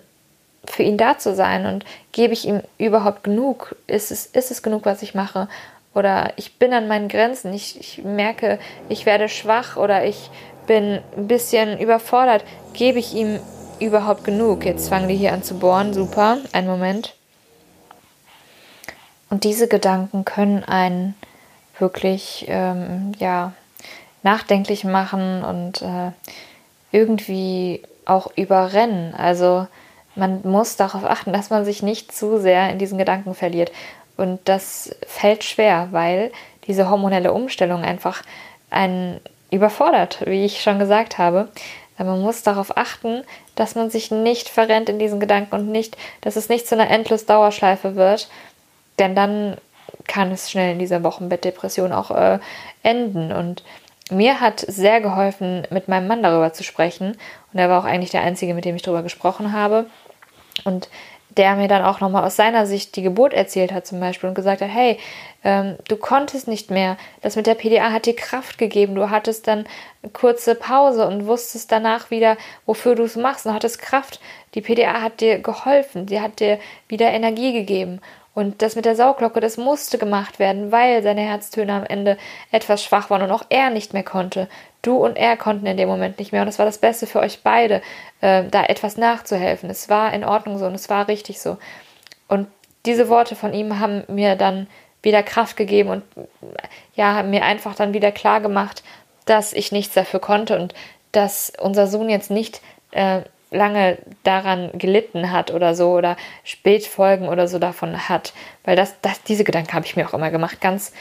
für 0.65 0.83
ihn 0.83 0.97
da 0.97 1.17
zu 1.17 1.35
sein 1.35 1.65
und 1.65 1.85
gebe 2.11 2.33
ich 2.33 2.45
ihm 2.45 2.61
überhaupt 2.77 3.23
genug? 3.23 3.75
Ist 3.87 4.11
es, 4.11 4.25
ist 4.27 4.51
es 4.51 4.63
genug, 4.63 4.85
was 4.85 5.01
ich 5.01 5.15
mache? 5.15 5.47
Oder 5.93 6.33
ich 6.37 6.57
bin 6.57 6.73
an 6.73 6.87
meinen 6.87 7.07
Grenzen, 7.07 7.53
ich, 7.53 7.79
ich 7.79 8.03
merke, 8.03 8.59
ich 8.89 9.05
werde 9.05 9.29
schwach 9.29 9.77
oder 9.77 10.05
ich 10.05 10.29
bin 10.67 11.01
ein 11.15 11.27
bisschen 11.27 11.79
überfordert. 11.79 12.43
Gebe 12.73 12.99
ich 12.99 13.13
ihm 13.13 13.39
überhaupt 13.79 14.23
genug? 14.23 14.65
Jetzt 14.65 14.89
fangen 14.89 15.07
die 15.07 15.15
hier 15.15 15.33
an 15.33 15.43
zu 15.43 15.59
bohren, 15.59 15.93
super, 15.93 16.37
einen 16.51 16.67
Moment. 16.67 17.15
Und 19.29 19.43
diese 19.43 19.67
Gedanken 19.67 20.25
können 20.25 20.63
einen 20.63 21.15
wirklich 21.79 22.45
ähm, 22.47 23.13
ja, 23.19 23.53
nachdenklich 24.23 24.83
machen 24.83 25.43
und 25.43 25.81
äh, 25.81 26.11
irgendwie 26.91 27.81
auch 28.05 28.31
überrennen. 28.35 29.13
Also 29.15 29.67
man 30.15 30.41
muss 30.43 30.77
darauf 30.77 31.03
achten, 31.03 31.33
dass 31.33 31.49
man 31.49 31.65
sich 31.65 31.83
nicht 31.83 32.11
zu 32.11 32.39
sehr 32.39 32.69
in 32.69 32.79
diesen 32.79 32.97
Gedanken 32.97 33.35
verliert. 33.35 33.71
Und 34.17 34.39
das 34.45 34.95
fällt 35.05 35.43
schwer, 35.43 35.89
weil 35.91 36.31
diese 36.67 36.89
hormonelle 36.89 37.33
Umstellung 37.33 37.83
einfach 37.83 38.23
einen 38.69 39.19
überfordert, 39.51 40.23
wie 40.25 40.45
ich 40.45 40.61
schon 40.61 40.79
gesagt 40.79 41.17
habe. 41.17 41.49
Man 41.97 42.21
muss 42.21 42.43
darauf 42.43 42.77
achten, 42.77 43.23
dass 43.55 43.75
man 43.75 43.89
sich 43.89 44.11
nicht 44.11 44.49
verrennt 44.49 44.89
in 44.89 44.99
diesen 44.99 45.19
Gedanken 45.19 45.55
und 45.55 45.71
nicht, 45.71 45.97
dass 46.21 46.35
es 46.35 46.49
nicht 46.49 46.67
zu 46.67 46.75
einer 46.75 46.89
endlos 46.89 47.25
Dauerschleife 47.25 47.95
wird. 47.95 48.29
Denn 48.99 49.15
dann 49.15 49.57
kann 50.07 50.31
es 50.31 50.51
schnell 50.51 50.73
in 50.73 50.79
dieser 50.79 51.03
Wochenbettdepression 51.03 51.91
auch 51.91 52.11
äh, 52.11 52.39
enden. 52.83 53.31
Und 53.31 53.63
mir 54.11 54.39
hat 54.39 54.59
sehr 54.59 55.01
geholfen, 55.01 55.67
mit 55.69 55.87
meinem 55.87 56.07
Mann 56.07 56.23
darüber 56.23 56.53
zu 56.53 56.63
sprechen. 56.63 57.17
Und 57.51 57.59
er 57.59 57.69
war 57.69 57.79
auch 57.79 57.85
eigentlich 57.85 58.11
der 58.11 58.21
Einzige, 58.21 58.53
mit 58.53 58.65
dem 58.65 58.75
ich 58.75 58.81
darüber 58.81 59.03
gesprochen 59.03 59.51
habe. 59.51 59.87
Und 60.63 60.89
der 61.37 61.55
mir 61.55 61.67
dann 61.67 61.83
auch 61.83 61.99
nochmal 61.99 62.23
aus 62.23 62.35
seiner 62.35 62.65
Sicht 62.65 62.95
die 62.95 63.01
Geburt 63.01 63.33
erzählt 63.33 63.71
hat 63.71 63.85
zum 63.85 63.99
Beispiel 63.99 64.29
und 64.29 64.35
gesagt 64.35 64.61
hat, 64.61 64.69
hey, 64.69 64.97
ähm, 65.43 65.75
du 65.87 65.97
konntest 65.97 66.47
nicht 66.47 66.71
mehr, 66.71 66.97
das 67.21 67.35
mit 67.35 67.45
der 67.45 67.55
PDA 67.55 67.91
hat 67.91 68.05
dir 68.05 68.15
Kraft 68.15 68.57
gegeben, 68.57 68.95
du 68.95 69.09
hattest 69.09 69.47
dann 69.47 69.65
eine 70.01 70.11
kurze 70.11 70.55
Pause 70.55 71.05
und 71.07 71.27
wusstest 71.27 71.71
danach 71.71 72.09
wieder, 72.09 72.37
wofür 72.65 72.95
du 72.95 73.03
es 73.03 73.15
machst 73.15 73.45
und 73.45 73.53
hattest 73.53 73.81
Kraft. 73.81 74.19
Die 74.53 74.61
PDA 74.61 75.01
hat 75.01 75.19
dir 75.19 75.39
geholfen, 75.39 76.07
sie 76.07 76.21
hat 76.21 76.39
dir 76.39 76.59
wieder 76.87 77.07
Energie 77.07 77.51
gegeben. 77.51 77.99
Und 78.35 78.61
das 78.61 78.75
mit 78.75 78.83
der 78.83 78.97
Sauglocke, 78.97 79.39
das 79.39 79.55
musste 79.55 79.97
gemacht 79.97 80.39
werden, 80.39 80.71
weil 80.71 81.01
seine 81.01 81.21
Herztöne 81.21 81.73
am 81.73 81.85
Ende 81.85 82.17
etwas 82.51 82.83
schwach 82.83 83.09
waren 83.09 83.21
und 83.21 83.31
auch 83.31 83.45
er 83.49 83.69
nicht 83.69 83.93
mehr 83.93 84.03
konnte. 84.03 84.49
Du 84.81 84.97
und 84.97 85.15
er 85.15 85.37
konnten 85.37 85.65
in 85.65 85.77
dem 85.77 85.87
Moment 85.87 86.19
nicht 86.19 86.33
mehr. 86.33 86.41
Und 86.41 86.49
es 86.49 86.59
war 86.59 86.65
das 86.65 86.77
Beste 86.77 87.07
für 87.07 87.21
euch 87.21 87.39
beide, 87.43 87.81
äh, 88.19 88.43
da 88.51 88.65
etwas 88.65 88.97
nachzuhelfen. 88.97 89.69
Es 89.69 89.87
war 89.87 90.13
in 90.13 90.25
Ordnung 90.25 90.59
so 90.59 90.65
und 90.65 90.75
es 90.75 90.89
war 90.89 91.07
richtig 91.07 91.39
so. 91.39 91.57
Und 92.27 92.47
diese 92.85 93.07
Worte 93.07 93.37
von 93.37 93.53
ihm 93.53 93.79
haben 93.79 94.03
mir 94.09 94.35
dann 94.35 94.67
wieder 95.01 95.23
Kraft 95.23 95.55
gegeben 95.55 95.89
und 95.89 96.03
ja, 96.93 97.13
haben 97.13 97.29
mir 97.29 97.43
einfach 97.43 97.73
dann 97.73 97.93
wieder 97.93 98.11
klar 98.11 98.41
gemacht, 98.41 98.83
dass 99.25 99.53
ich 99.53 99.71
nichts 99.71 99.93
dafür 99.93 100.19
konnte 100.19 100.59
und 100.59 100.73
dass 101.13 101.53
unser 101.57 101.87
Sohn 101.87 102.09
jetzt 102.09 102.31
nicht 102.31 102.61
äh, 102.91 103.21
lange 103.51 103.97
daran 104.23 104.71
gelitten 104.73 105.31
hat 105.31 105.51
oder 105.51 105.75
so 105.75 105.91
oder 105.91 106.17
Spätfolgen 106.43 107.27
oder 107.27 107.47
so 107.47 107.59
davon 107.59 108.09
hat. 108.09 108.33
Weil 108.63 108.75
das, 108.75 108.95
das, 109.01 109.23
diese 109.23 109.43
Gedanken 109.43 109.73
habe 109.73 109.85
ich 109.85 109.95
mir 109.95 110.07
auch 110.07 110.13
immer 110.13 110.31
gemacht. 110.31 110.61
Ganz 110.61 110.93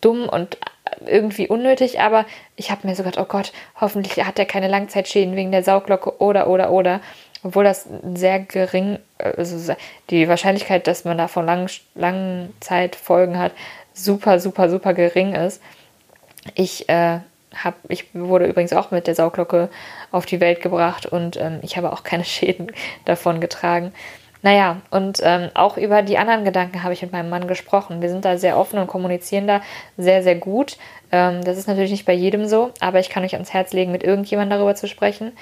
dumm 0.00 0.28
und 0.28 0.58
irgendwie 1.06 1.48
unnötig, 1.48 2.00
aber 2.00 2.24
ich 2.56 2.70
habe 2.70 2.86
mir 2.86 2.94
so 2.94 3.02
gedacht, 3.02 3.22
oh 3.22 3.28
Gott, 3.28 3.52
hoffentlich 3.80 4.24
hat 4.24 4.38
er 4.38 4.46
keine 4.46 4.68
Langzeitschäden 4.68 5.36
wegen 5.36 5.52
der 5.52 5.62
Sauglocke 5.62 6.20
oder, 6.20 6.48
oder, 6.48 6.70
oder. 6.70 7.00
Obwohl 7.42 7.64
das 7.64 7.86
sehr 8.14 8.40
gering, 8.40 8.98
also 9.18 9.74
die 10.10 10.28
Wahrscheinlichkeit, 10.28 10.86
dass 10.86 11.04
man 11.04 11.18
davon 11.18 11.46
lang, 11.46 11.70
langen 11.94 12.52
Zeitfolgen 12.60 13.38
hat, 13.38 13.52
super, 13.94 14.40
super, 14.40 14.68
super 14.68 14.92
gering 14.92 15.34
ist. 15.34 15.62
Ich 16.54 16.88
äh, 16.88 17.20
hab, 17.54 17.74
ich 17.88 18.06
wurde 18.14 18.46
übrigens 18.46 18.72
auch 18.72 18.90
mit 18.90 19.06
der 19.06 19.14
Sauglocke 19.14 19.68
auf 20.10 20.26
die 20.26 20.40
Welt 20.40 20.60
gebracht 20.60 21.06
und 21.06 21.36
ähm, 21.36 21.60
ich 21.62 21.76
habe 21.76 21.92
auch 21.92 22.02
keine 22.02 22.24
Schäden 22.26 22.72
davon 23.04 23.40
getragen. 23.40 23.92
Naja, 24.40 24.76
und 24.90 25.20
ähm, 25.24 25.50
auch 25.54 25.76
über 25.76 26.02
die 26.02 26.16
anderen 26.16 26.44
Gedanken 26.44 26.84
habe 26.84 26.94
ich 26.94 27.02
mit 27.02 27.10
meinem 27.10 27.28
Mann 27.28 27.48
gesprochen. 27.48 28.00
Wir 28.00 28.08
sind 28.08 28.24
da 28.24 28.38
sehr 28.38 28.56
offen 28.56 28.78
und 28.78 28.86
kommunizieren 28.86 29.48
da 29.48 29.62
sehr, 29.96 30.22
sehr 30.22 30.36
gut. 30.36 30.76
Ähm, 31.10 31.42
das 31.42 31.58
ist 31.58 31.66
natürlich 31.66 31.90
nicht 31.90 32.06
bei 32.06 32.12
jedem 32.12 32.46
so, 32.46 32.70
aber 32.78 33.00
ich 33.00 33.10
kann 33.10 33.24
euch 33.24 33.34
ans 33.34 33.52
Herz 33.52 33.72
legen, 33.72 33.90
mit 33.90 34.04
irgendjemandem 34.04 34.58
darüber 34.58 34.76
zu 34.76 34.86
sprechen 34.86 35.32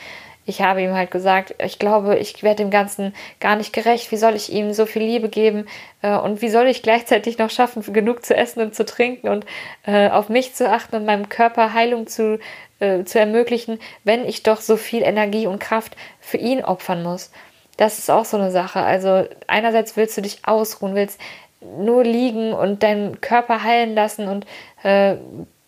ich 0.47 0.63
habe 0.63 0.81
ihm 0.81 0.95
halt 0.95 1.11
gesagt, 1.11 1.57
ich 1.63 1.81
glaube, 1.81 2.17
ich 2.17 2.43
werde 2.45 2.63
dem 2.63 2.71
Ganzen 2.71 3.13
gar 3.41 3.57
nicht 3.57 3.73
gerecht. 3.73 4.13
Wie 4.13 4.17
soll 4.17 4.37
ich 4.37 4.53
ihm 4.53 4.73
so 4.73 4.87
viel 4.87 5.03
Liebe 5.03 5.29
geben? 5.29 5.67
Äh, 6.03 6.17
und 6.17 6.41
wie 6.41 6.49
soll 6.49 6.69
ich 6.69 6.83
gleichzeitig 6.83 7.37
noch 7.39 7.51
schaffen, 7.51 7.83
genug 7.93 8.25
zu 8.25 8.35
essen 8.35 8.61
und 8.61 8.75
zu 8.75 8.85
trinken 8.85 9.29
und 9.29 9.45
äh, 9.87 10.09
auf 10.09 10.29
mich 10.29 10.55
zu 10.55 10.71
achten 10.71 10.97
und 10.97 11.05
meinem 11.05 11.29
Körper 11.29 11.75
Heilung 11.75 12.07
zu, 12.07 12.39
äh, 12.79 13.03
zu 13.03 13.19
ermöglichen, 13.19 13.81
wenn 14.05 14.25
ich 14.25 14.45
doch 14.45 14.61
so 14.61 14.77
viel 14.77 15.03
Energie 15.03 15.49
und 15.49 15.59
Kraft 15.59 15.97
für 16.21 16.39
ihn 16.39 16.65
opfern 16.65 17.03
muss? 17.03 17.33
Das 17.77 17.99
ist 17.99 18.09
auch 18.09 18.25
so 18.25 18.37
eine 18.37 18.53
Sache. 18.53 18.81
Also 18.81 19.25
einerseits 19.49 19.97
willst 19.97 20.17
du 20.17 20.23
dich 20.23 20.47
ausruhen, 20.47 20.95
willst 20.95 21.21
nur 21.61 22.05
liegen 22.05 22.53
und 22.53 22.85
deinen 22.85 23.21
Körper 23.21 23.65
heilen 23.65 23.97
lassen 23.97 24.29
und 24.29 24.47
äh, 24.85 25.17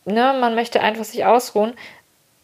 ne, 0.04 0.36
man 0.40 0.54
möchte 0.54 0.80
einfach 0.80 1.04
sich 1.04 1.24
ausruhen 1.24 1.74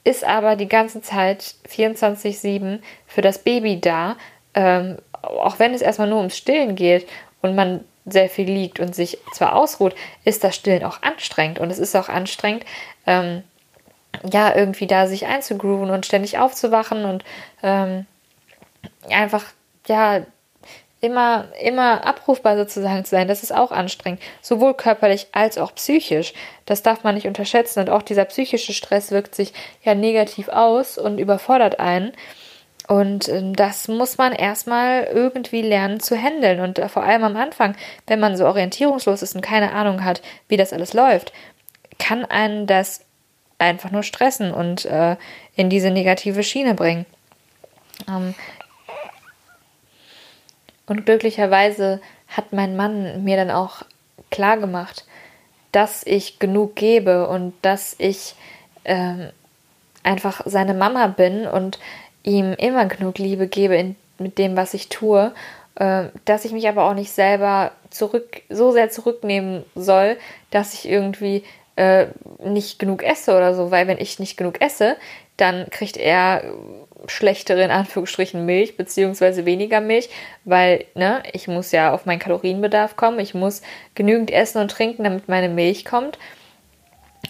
ist 0.04 0.24
aber 0.24 0.56
die 0.56 0.68
ganze 0.68 1.00
Zeit 1.00 1.54
24-7 1.68 2.80
für 3.06 3.22
das 3.22 3.38
Baby 3.38 3.80
da, 3.80 4.16
ähm, 4.54 4.98
auch 5.22 5.58
wenn 5.58 5.74
es 5.74 5.82
erstmal 5.82 6.08
nur 6.08 6.18
ums 6.18 6.36
Stillen 6.36 6.76
geht 6.76 7.08
und 7.40 7.56
man 7.56 7.84
sehr 8.06 8.28
viel 8.28 8.46
liegt 8.46 8.80
und 8.80 8.94
sich 8.94 9.18
zwar 9.32 9.54
ausruht, 9.54 9.94
ist 10.24 10.44
das 10.44 10.54
Stillen 10.54 10.84
auch 10.84 11.02
anstrengend. 11.02 11.58
Und 11.58 11.70
es 11.70 11.78
ist 11.78 11.96
auch 11.96 12.10
anstrengend, 12.10 12.64
ähm, 13.06 13.42
ja, 14.30 14.54
irgendwie 14.54 14.86
da 14.86 15.06
sich 15.06 15.26
einzugrooven 15.26 15.90
und 15.90 16.06
ständig 16.06 16.38
aufzuwachen 16.38 17.04
und 17.04 17.24
ähm, 17.62 18.06
einfach, 19.08 19.44
ja, 19.86 20.24
immer, 21.04 21.48
immer 21.60 22.06
abrufbar 22.06 22.56
sozusagen 22.56 23.04
zu 23.04 23.10
sein, 23.10 23.28
das 23.28 23.42
ist 23.42 23.54
auch 23.54 23.70
anstrengend, 23.70 24.20
sowohl 24.40 24.74
körperlich 24.74 25.26
als 25.32 25.58
auch 25.58 25.74
psychisch. 25.74 26.32
Das 26.64 26.82
darf 26.82 27.04
man 27.04 27.14
nicht 27.14 27.26
unterschätzen 27.26 27.80
und 27.80 27.90
auch 27.90 28.02
dieser 28.02 28.24
psychische 28.24 28.72
Stress 28.72 29.10
wirkt 29.10 29.34
sich 29.34 29.52
ja 29.82 29.94
negativ 29.94 30.48
aus 30.48 30.96
und 30.96 31.18
überfordert 31.18 31.78
einen. 31.78 32.12
Und 32.86 33.28
ähm, 33.28 33.54
das 33.54 33.88
muss 33.88 34.18
man 34.18 34.32
erstmal 34.32 35.04
irgendwie 35.04 35.62
lernen 35.62 36.00
zu 36.00 36.16
handeln. 36.16 36.60
Und 36.60 36.78
äh, 36.78 36.88
vor 36.88 37.02
allem 37.02 37.24
am 37.24 37.36
Anfang, 37.36 37.76
wenn 38.06 38.20
man 38.20 38.36
so 38.36 38.46
orientierungslos 38.46 39.22
ist 39.22 39.34
und 39.34 39.40
keine 39.40 39.72
Ahnung 39.72 40.04
hat, 40.04 40.22
wie 40.48 40.56
das 40.56 40.72
alles 40.72 40.92
läuft, 40.92 41.32
kann 41.98 42.24
einen 42.24 42.66
das 42.66 43.00
einfach 43.58 43.90
nur 43.90 44.02
stressen 44.02 44.52
und 44.52 44.84
äh, 44.84 45.16
in 45.54 45.70
diese 45.70 45.90
negative 45.90 46.42
Schiene 46.42 46.74
bringen. 46.74 47.06
Ähm, 48.08 48.34
und 50.86 51.06
glücklicherweise 51.06 52.00
hat 52.28 52.52
mein 52.52 52.76
Mann 52.76 53.24
mir 53.24 53.36
dann 53.36 53.50
auch 53.50 53.82
klar 54.30 54.56
gemacht, 54.58 55.04
dass 55.72 56.04
ich 56.06 56.38
genug 56.38 56.76
gebe 56.76 57.28
und 57.28 57.54
dass 57.62 57.96
ich 57.98 58.34
äh, 58.84 59.28
einfach 60.02 60.42
seine 60.44 60.74
Mama 60.74 61.08
bin 61.08 61.46
und 61.46 61.78
ihm 62.22 62.52
immer 62.54 62.86
genug 62.86 63.18
Liebe 63.18 63.48
gebe 63.48 63.76
in, 63.76 63.96
mit 64.18 64.38
dem, 64.38 64.56
was 64.56 64.74
ich 64.74 64.88
tue, 64.88 65.32
äh, 65.76 66.04
dass 66.24 66.44
ich 66.44 66.52
mich 66.52 66.68
aber 66.68 66.84
auch 66.84 66.94
nicht 66.94 67.10
selber 67.10 67.72
zurück, 67.90 68.42
so 68.48 68.72
sehr 68.72 68.90
zurücknehmen 68.90 69.64
soll, 69.74 70.16
dass 70.50 70.74
ich 70.74 70.88
irgendwie 70.88 71.44
äh, 71.76 72.06
nicht 72.44 72.78
genug 72.78 73.02
esse 73.02 73.36
oder 73.36 73.54
so, 73.54 73.70
weil 73.70 73.86
wenn 73.88 73.98
ich 73.98 74.18
nicht 74.18 74.36
genug 74.36 74.60
esse, 74.60 74.96
dann 75.36 75.68
kriegt 75.70 75.96
er 75.96 76.44
schlechtere 77.06 77.62
in 77.62 77.70
Anführungsstrichen 77.70 78.44
Milch 78.44 78.76
beziehungsweise 78.76 79.44
weniger 79.44 79.80
Milch, 79.80 80.08
weil 80.44 80.84
ne, 80.94 81.22
ich 81.32 81.48
muss 81.48 81.72
ja 81.72 81.92
auf 81.92 82.06
meinen 82.06 82.18
Kalorienbedarf 82.18 82.96
kommen, 82.96 83.18
ich 83.18 83.34
muss 83.34 83.62
genügend 83.94 84.30
essen 84.30 84.60
und 84.60 84.70
trinken, 84.70 85.04
damit 85.04 85.28
meine 85.28 85.48
Milch 85.48 85.84
kommt 85.84 86.18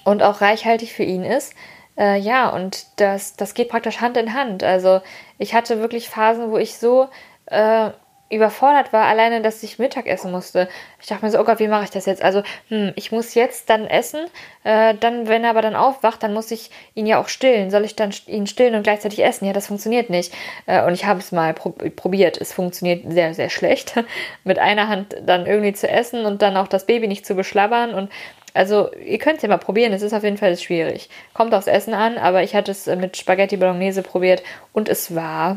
und 0.05 0.23
auch 0.23 0.41
reichhaltig 0.41 0.93
für 0.93 1.05
ihn 1.05 1.25
ist. 1.25 1.55
Äh, 1.97 2.19
ja, 2.19 2.49
und 2.49 2.87
das, 2.97 3.37
das 3.37 3.55
geht 3.55 3.69
praktisch 3.69 4.01
Hand 4.01 4.17
in 4.17 4.35
Hand. 4.35 4.65
Also 4.65 5.01
ich 5.39 5.55
hatte 5.55 5.81
wirklich 5.81 6.09
Phasen, 6.09 6.51
wo 6.51 6.59
ich 6.59 6.77
so 6.77 7.09
äh, 7.47 7.91
überfordert 8.35 8.93
war, 8.93 9.07
alleine, 9.07 9.43
dass 9.43 9.63
ich 9.63 9.79
Mittag 9.79 10.07
essen 10.07 10.31
musste. 10.31 10.69
Ich 11.01 11.07
dachte 11.07 11.25
mir 11.25 11.31
so, 11.31 11.39
oh 11.41 11.45
Gott, 11.45 11.59
wie 11.59 11.69
mache 11.69 11.85
ich 11.85 11.91
das 11.91 12.07
jetzt? 12.07 12.23
Also, 12.23 12.43
hm, 12.69 12.93
ich 12.97 13.13
muss 13.13 13.35
jetzt 13.35 13.71
dann 13.71 13.87
essen, 13.87 14.27
äh, 14.65 14.95
dann, 14.95 15.29
wenn 15.29 15.45
er 15.45 15.51
aber 15.51 15.63
dann 15.63 15.77
aufwacht, 15.77 16.23
dann 16.23 16.35
muss 16.35 16.51
ich 16.51 16.71
ihn 16.95 17.07
ja 17.07 17.21
auch 17.21 17.29
stillen. 17.29 17.71
Soll 17.71 17.85
ich 17.85 17.97
dann 17.97 18.13
ihn 18.27 18.47
stillen 18.47 18.75
und 18.75 18.83
gleichzeitig 18.83 19.25
essen? 19.25 19.47
Ja, 19.47 19.53
das 19.53 19.67
funktioniert 19.69 20.11
nicht. 20.11 20.33
Äh, 20.67 20.85
und 20.85 20.95
ich 20.95 21.05
habe 21.05 21.21
es 21.21 21.33
mal 21.33 21.55
pro 21.55 21.71
probiert. 21.71 22.41
Es 22.41 22.53
funktioniert 22.53 23.05
sehr, 23.11 23.35
sehr 23.35 23.51
schlecht. 23.51 23.95
Mit 24.45 24.59
einer 24.59 24.89
Hand 24.89 25.17
dann 25.25 25.47
irgendwie 25.47 25.73
zu 25.73 25.89
essen 25.89 26.25
und 26.25 26.43
dann 26.43 26.57
auch 26.57 26.69
das 26.69 26.87
Baby 26.87 27.09
nicht 27.09 27.27
zu 27.27 27.35
beschlabbern 27.35 27.95
und 27.95 28.11
also, 28.57 28.93
ihr 28.95 29.19
könnt 29.19 29.39
es 29.39 29.43
ja 29.43 29.49
mal 29.49 29.59
probieren, 29.59 29.93
es 29.93 30.03
ist 30.03 30.13
auf 30.13 30.23
jeden 30.23 30.37
Fall 30.37 30.57
schwierig. 30.57 31.11
Kommt 31.35 31.53
aufs 31.55 31.67
Essen 31.67 31.93
an, 31.93 32.19
aber 32.19 32.45
ich 32.45 32.55
hatte 32.55 32.71
es 32.71 32.87
mit 32.87 33.17
Spaghetti 33.17 33.57
Bolognese 33.57 34.03
probiert 34.03 34.45
und 34.73 34.89
es 34.89 35.13
war 35.17 35.55
äh, 35.55 35.57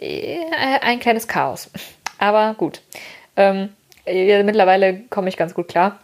ein 0.00 1.00
kleines 1.00 1.28
Chaos. 1.28 1.70
Aber 2.18 2.54
gut. 2.54 2.80
Ähm, 3.36 3.70
mittlerweile 4.06 5.00
komme 5.10 5.28
ich 5.28 5.36
ganz 5.36 5.54
gut 5.54 5.68
klar. 5.68 5.98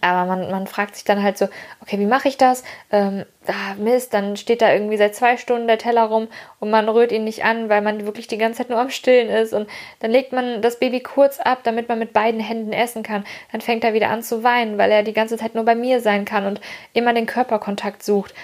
Aber 0.00 0.26
man, 0.26 0.50
man 0.50 0.66
fragt 0.66 0.96
sich 0.96 1.04
dann 1.04 1.22
halt 1.22 1.38
so, 1.38 1.46
okay, 1.80 1.98
wie 2.00 2.06
mache 2.06 2.26
ich 2.26 2.36
das? 2.36 2.64
Ähm, 2.90 3.24
ah, 3.46 3.74
Mist, 3.78 4.12
dann 4.14 4.36
steht 4.36 4.60
da 4.60 4.72
irgendwie 4.72 4.96
seit 4.96 5.14
zwei 5.14 5.36
Stunden 5.36 5.68
der 5.68 5.78
Teller 5.78 6.04
rum 6.06 6.26
und 6.58 6.70
man 6.70 6.88
rührt 6.88 7.12
ihn 7.12 7.22
nicht 7.22 7.44
an, 7.44 7.68
weil 7.68 7.82
man 7.82 8.04
wirklich 8.04 8.26
die 8.26 8.38
ganze 8.38 8.58
Zeit 8.58 8.70
nur 8.70 8.80
am 8.80 8.90
Stillen 8.90 9.28
ist. 9.28 9.52
Und 9.52 9.68
dann 10.00 10.10
legt 10.10 10.32
man 10.32 10.60
das 10.60 10.80
Baby 10.80 11.00
kurz 11.00 11.38
ab, 11.38 11.60
damit 11.62 11.88
man 11.88 12.00
mit 12.00 12.12
beiden 12.12 12.40
Händen 12.40 12.72
essen 12.72 13.04
kann. 13.04 13.24
Dann 13.52 13.60
fängt 13.60 13.84
er 13.84 13.94
wieder 13.94 14.10
an 14.10 14.24
zu 14.24 14.42
weinen, 14.42 14.76
weil 14.76 14.90
er 14.90 15.04
die 15.04 15.12
ganze 15.12 15.36
Zeit 15.36 15.54
nur 15.54 15.64
bei 15.64 15.76
mir 15.76 16.00
sein 16.00 16.24
kann 16.24 16.46
und 16.46 16.60
immer 16.92 17.14
den 17.14 17.26
Körperkontakt 17.26 18.02
sucht. 18.02 18.34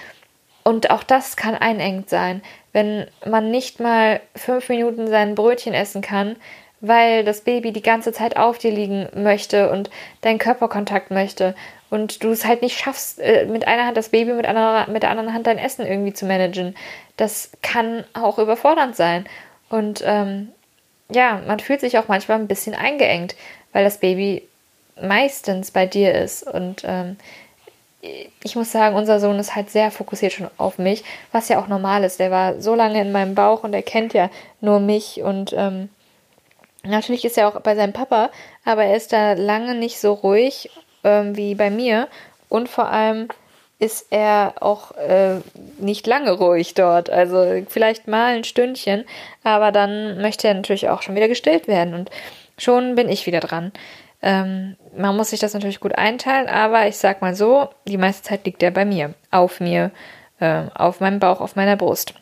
Und 0.63 0.89
auch 0.89 1.03
das 1.03 1.35
kann 1.35 1.55
einengt 1.55 2.09
sein, 2.09 2.41
wenn 2.71 3.07
man 3.25 3.51
nicht 3.51 3.79
mal 3.79 4.21
fünf 4.35 4.69
Minuten 4.69 5.07
sein 5.07 5.35
Brötchen 5.35 5.73
essen 5.73 6.01
kann, 6.01 6.35
weil 6.79 7.23
das 7.23 7.41
Baby 7.41 7.71
die 7.71 7.81
ganze 7.81 8.11
Zeit 8.11 8.35
auf 8.35 8.57
dir 8.57 8.71
liegen 8.71 9.07
möchte 9.15 9.71
und 9.71 9.89
deinen 10.21 10.39
Körperkontakt 10.39 11.11
möchte 11.11 11.55
und 11.89 12.23
du 12.23 12.31
es 12.31 12.43
halt 12.43 12.61
nicht 12.61 12.77
schaffst, 12.77 13.19
äh, 13.19 13.45
mit 13.45 13.67
einer 13.67 13.85
Hand 13.85 13.97
das 13.97 14.09
Baby, 14.09 14.33
mit, 14.33 14.45
einer, 14.45 14.87
mit 14.89 15.03
der 15.03 15.11
anderen 15.11 15.33
Hand 15.33 15.47
dein 15.47 15.59
Essen 15.59 15.85
irgendwie 15.85 16.13
zu 16.13 16.25
managen. 16.25 16.75
Das 17.17 17.51
kann 17.61 18.03
auch 18.13 18.39
überfordernd 18.39 18.95
sein. 18.95 19.25
Und 19.69 20.03
ähm, 20.05 20.49
ja, 21.09 21.41
man 21.45 21.59
fühlt 21.59 21.81
sich 21.81 21.97
auch 21.97 22.07
manchmal 22.07 22.39
ein 22.39 22.47
bisschen 22.47 22.73
eingeengt, 22.73 23.35
weil 23.71 23.83
das 23.83 23.99
Baby 23.99 24.47
meistens 24.99 25.71
bei 25.71 25.85
dir 25.85 26.15
ist. 26.15 26.43
Und 26.43 26.83
ähm, 26.83 27.17
ich 28.43 28.55
muss 28.55 28.71
sagen, 28.71 28.95
unser 28.95 29.19
Sohn 29.19 29.39
ist 29.39 29.55
halt 29.55 29.69
sehr 29.69 29.89
fokussiert 29.91 30.33
schon 30.33 30.49
auf 30.57 30.77
mich, 30.77 31.03
was 31.31 31.49
ja 31.49 31.59
auch 31.59 31.67
normal 31.67 32.03
ist. 32.03 32.19
Der 32.19 32.31
war 32.31 32.61
so 32.61 32.75
lange 32.75 33.01
in 33.01 33.11
meinem 33.11 33.35
Bauch 33.35 33.63
und 33.63 33.73
er 33.73 33.81
kennt 33.81 34.13
ja 34.13 34.29
nur 34.61 34.79
mich 34.79 35.21
und 35.21 35.53
ähm, 35.53 35.89
Natürlich 36.85 37.23
ist 37.23 37.37
er 37.37 37.47
auch 37.47 37.59
bei 37.61 37.75
seinem 37.75 37.93
Papa, 37.93 38.29
aber 38.65 38.83
er 38.83 38.97
ist 38.97 39.13
da 39.13 39.33
lange 39.33 39.73
nicht 39.73 39.99
so 39.99 40.11
ruhig 40.13 40.69
ähm, 41.05 41.37
wie 41.37 41.55
bei 41.55 41.69
mir. 41.69 42.09
Und 42.49 42.67
vor 42.67 42.89
allem 42.89 43.29
ist 43.79 44.07
er 44.09 44.55
auch 44.59 44.91
äh, 44.97 45.37
nicht 45.77 46.05
lange 46.07 46.31
ruhig 46.31 46.73
dort. 46.73 47.09
Also 47.09 47.63
vielleicht 47.69 48.07
mal 48.07 48.35
ein 48.35 48.43
Stündchen, 48.43 49.05
aber 49.43 49.71
dann 49.71 50.21
möchte 50.21 50.47
er 50.49 50.53
natürlich 50.55 50.89
auch 50.89 51.01
schon 51.01 51.15
wieder 51.15 51.29
gestillt 51.29 51.67
werden. 51.69 51.93
Und 51.93 52.09
schon 52.57 52.95
bin 52.95 53.07
ich 53.07 53.25
wieder 53.27 53.39
dran. 53.39 53.71
Ähm, 54.23 54.77
man 54.95 55.15
muss 55.17 55.31
sich 55.31 55.39
das 55.41 55.53
natürlich 55.53 55.81
gut 55.81 55.95
einteilen, 55.95 56.47
aber 56.47 56.87
ich 56.87 56.97
sag 56.97 57.21
mal 57.21 57.35
so, 57.35 57.69
die 57.87 57.97
meiste 57.97 58.23
Zeit 58.23 58.45
liegt 58.45 58.63
er 58.63 58.71
bei 58.71 58.85
mir, 58.85 59.13
auf 59.31 59.59
mir, 59.59 59.91
äh, 60.39 60.63
auf 60.73 61.01
meinem 61.01 61.19
Bauch, 61.19 61.41
auf 61.41 61.55
meiner 61.57 61.75
Brust. 61.75 62.13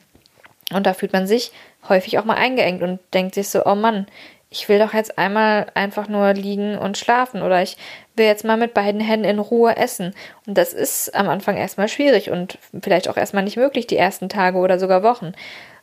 Und 0.73 0.87
da 0.87 0.93
fühlt 0.93 1.13
man 1.13 1.27
sich 1.27 1.51
häufig 1.87 2.17
auch 2.17 2.25
mal 2.25 2.37
eingeengt 2.37 2.81
und 2.81 2.99
denkt 3.13 3.35
sich 3.35 3.49
so, 3.49 3.65
oh 3.65 3.75
Mann, 3.75 4.07
ich 4.49 4.67
will 4.67 4.79
doch 4.79 4.93
jetzt 4.93 5.17
einmal 5.17 5.67
einfach 5.75 6.09
nur 6.09 6.33
liegen 6.33 6.77
und 6.77 6.97
schlafen 6.97 7.41
oder 7.41 7.61
ich 7.61 7.77
will 8.15 8.25
jetzt 8.25 8.43
mal 8.43 8.57
mit 8.57 8.73
beiden 8.73 8.99
Händen 8.99 9.25
in 9.25 9.39
Ruhe 9.39 9.77
essen. 9.77 10.13
Und 10.45 10.57
das 10.57 10.73
ist 10.73 11.15
am 11.15 11.29
Anfang 11.29 11.55
erstmal 11.55 11.87
schwierig 11.87 12.31
und 12.31 12.57
vielleicht 12.81 13.07
auch 13.07 13.15
erstmal 13.15 13.43
nicht 13.43 13.57
möglich, 13.57 13.87
die 13.87 13.95
ersten 13.95 14.27
Tage 14.27 14.57
oder 14.57 14.77
sogar 14.77 15.03
Wochen. 15.03 15.33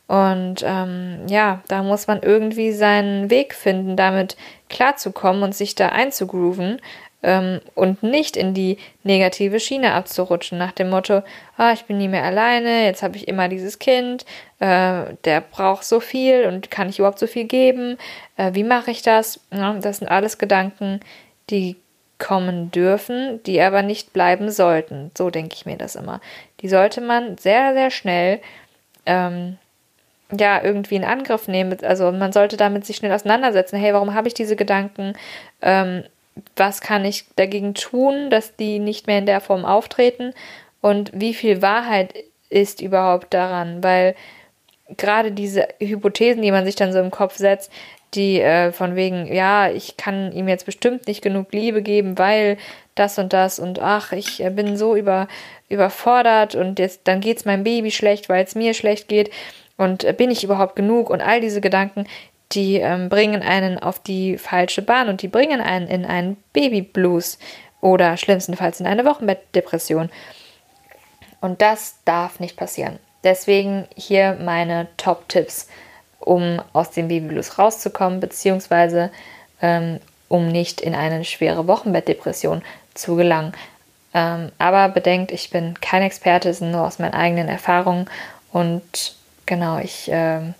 Und 0.09 0.63
ähm, 0.65 1.27
ja, 1.27 1.61
da 1.67 1.83
muss 1.83 2.07
man 2.07 2.23
irgendwie 2.23 2.71
seinen 2.71 3.29
Weg 3.29 3.53
finden, 3.53 3.95
damit 3.95 4.37
klarzukommen 4.67 5.43
und 5.43 5.53
sich 5.53 5.75
da 5.75 5.89
einzugrooven 5.89 6.81
ähm, 7.21 7.61
und 7.75 8.01
nicht 8.01 8.35
in 8.35 8.55
die 8.55 8.79
negative 9.03 9.59
Schiene 9.59 9.93
abzurutschen, 9.93 10.57
nach 10.57 10.71
dem 10.71 10.89
Motto, 10.89 11.21
ah, 11.57 11.73
ich 11.73 11.85
bin 11.85 11.99
nie 11.99 12.07
mehr 12.07 12.23
alleine, 12.23 12.85
jetzt 12.85 13.03
habe 13.03 13.17
ich 13.17 13.27
immer 13.27 13.49
dieses 13.49 13.77
Kind, 13.77 14.25
äh, 14.57 15.13
der 15.25 15.41
braucht 15.41 15.83
so 15.83 15.99
viel 15.99 16.45
und 16.45 16.71
kann 16.71 16.89
ich 16.89 16.97
überhaupt 16.97 17.19
so 17.19 17.27
viel 17.27 17.45
geben, 17.45 17.99
äh, 18.35 18.55
wie 18.55 18.63
mache 18.63 18.89
ich 18.89 19.03
das? 19.03 19.41
Ja, 19.53 19.73
das 19.75 19.97
sind 19.97 20.07
alles 20.07 20.39
Gedanken, 20.39 21.01
die 21.51 21.75
kommen 22.17 22.71
dürfen, 22.71 23.43
die 23.43 23.61
aber 23.61 23.83
nicht 23.83 24.11
bleiben 24.11 24.49
sollten. 24.49 25.11
So 25.15 25.29
denke 25.29 25.53
ich 25.53 25.67
mir 25.67 25.77
das 25.77 25.95
immer. 25.95 26.19
Die 26.61 26.67
sollte 26.67 26.99
man 26.99 27.37
sehr, 27.37 27.75
sehr 27.75 27.91
schnell 27.91 28.41
ähm, 29.05 29.59
ja 30.37 30.63
irgendwie 30.63 30.95
in 30.95 31.03
Angriff 31.03 31.47
nehmen. 31.47 31.77
Also 31.83 32.11
man 32.11 32.31
sollte 32.31 32.57
damit 32.57 32.85
sich 32.85 32.97
schnell 32.97 33.11
auseinandersetzen. 33.11 33.77
Hey, 33.77 33.93
warum 33.93 34.13
habe 34.13 34.27
ich 34.27 34.33
diese 34.33 34.55
Gedanken? 34.55 35.13
Ähm, 35.61 36.03
was 36.55 36.81
kann 36.81 37.05
ich 37.05 37.25
dagegen 37.35 37.73
tun, 37.73 38.29
dass 38.29 38.55
die 38.55 38.79
nicht 38.79 39.07
mehr 39.07 39.19
in 39.19 39.25
der 39.25 39.41
Form 39.41 39.65
auftreten? 39.65 40.33
Und 40.81 41.11
wie 41.13 41.33
viel 41.33 41.61
Wahrheit 41.61 42.13
ist 42.49 42.81
überhaupt 42.81 43.33
daran? 43.33 43.83
Weil 43.83 44.15
gerade 44.97 45.31
diese 45.31 45.67
Hypothesen, 45.79 46.41
die 46.41 46.51
man 46.51 46.65
sich 46.65 46.75
dann 46.75 46.93
so 46.93 46.99
im 46.99 47.11
Kopf 47.11 47.37
setzt, 47.37 47.71
die 48.15 48.41
äh, 48.41 48.71
von 48.71 48.95
wegen, 48.95 49.31
ja, 49.31 49.69
ich 49.69 49.97
kann 49.97 50.31
ihm 50.31 50.47
jetzt 50.47 50.65
bestimmt 50.65 51.07
nicht 51.07 51.21
genug 51.21 51.51
Liebe 51.51 51.83
geben, 51.83 52.17
weil 52.17 52.57
das 52.95 53.19
und 53.19 53.33
das 53.33 53.59
und 53.59 53.79
ach, 53.79 54.13
ich 54.13 54.43
äh, 54.43 54.49
bin 54.49 54.77
so 54.77 54.95
über, 54.95 55.27
überfordert 55.69 56.55
und 56.55 56.79
jetzt 56.79 57.01
dann 57.03 57.21
geht's 57.21 57.45
meinem 57.45 57.63
Baby 57.63 57.91
schlecht, 57.91 58.27
weil 58.27 58.43
es 58.43 58.55
mir 58.55 58.73
schlecht 58.73 59.07
geht 59.09 59.29
und 59.79 60.03
äh, 60.03 60.13
bin 60.13 60.29
ich 60.29 60.43
überhaupt 60.43 60.75
genug 60.75 61.09
und 61.09 61.21
all 61.21 61.41
diese 61.41 61.61
Gedanken, 61.61 62.05
die 62.51 62.75
ähm, 62.77 63.09
bringen 63.09 63.41
einen 63.41 63.79
auf 63.79 63.99
die 63.99 64.37
falsche 64.37 64.81
Bahn 64.81 65.07
und 65.07 65.21
die 65.21 65.27
bringen 65.27 65.61
einen 65.61 65.87
in 65.87 66.05
einen 66.05 66.35
Babyblues 66.51 67.39
oder 67.79 68.17
schlimmstenfalls 68.17 68.81
in 68.81 68.87
eine 68.87 69.05
Wochenbettdepression. 69.05 70.09
Und 71.39 71.61
das 71.61 71.95
darf 72.03 72.41
nicht 72.41 72.57
passieren. 72.57 72.99
Deswegen 73.23 73.87
hier 73.95 74.37
meine 74.41 74.87
Top-Tipps, 74.97 75.69
um 76.19 76.61
aus 76.73 76.91
dem 76.91 77.07
Babyblues 77.07 77.57
rauszukommen, 77.57 78.19
beziehungsweise 78.19 79.11
ähm, 79.61 79.99
um 80.27 80.49
nicht 80.49 80.81
in 80.81 80.93
eine 80.93 81.23
schwere 81.23 81.67
Wochenbettdepression 81.67 82.63
zu 82.95 83.15
gelangen. 83.15 83.53
Ähm, 84.13 84.51
aber 84.57 84.89
bedenkt, 84.89 85.31
ich 85.31 85.51
bin 85.51 85.79
kein 85.79 86.01
Experte, 86.01 86.49
es 86.49 86.57
sind 86.57 86.71
nur 86.71 86.85
aus 86.85 86.99
meinen 86.99 87.13
eigenen 87.13 87.47
Erfahrungen 87.47 88.09
und 88.51 89.18
genau, 89.49 89.79
ich 89.79 90.07
ähm, 90.13 90.53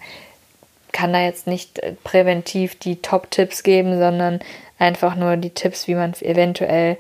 kann 0.92 1.14
da 1.14 1.22
jetzt 1.22 1.48
nicht 1.48 1.80
äh, 1.80 1.94
präventiv 2.04 2.78
die 2.78 3.02
Top-Tipps 3.02 3.64
geben, 3.64 3.98
sondern 3.98 4.40
einfach 4.80 5.16
nur 5.16 5.38
die 5.38 5.52
Tipps, 5.52 5.88
wie 5.88 5.96
man 5.96 6.14
eventuell 6.20 6.98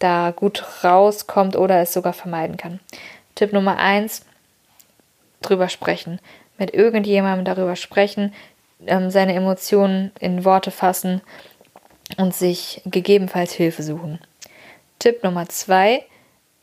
da 0.00 0.32
gut 0.34 0.84
rauskommt 0.84 1.56
oder 1.56 1.80
es 1.80 1.94
sogar 1.94 2.12
vermeiden 2.12 2.58
kann. 2.58 2.80
Tipp 3.34 3.52
Nummer 3.54 3.78
eins: 3.78 4.26
drüber 5.40 5.70
sprechen. 5.70 6.20
Mit 6.58 6.74
irgendjemandem 6.74 7.44
darüber 7.44 7.76
sprechen, 7.76 8.34
ähm, 8.86 9.10
seine 9.10 9.34
Emotionen 9.34 10.10
in 10.18 10.44
Worte 10.44 10.72
fassen 10.72 11.20
und 12.16 12.34
sich 12.34 12.82
gegebenenfalls 12.84 13.52
Hilfe 13.52 13.84
suchen. 13.84 14.18
Tipp 14.98 15.22
Nummer 15.22 15.48
zwei: 15.48 16.04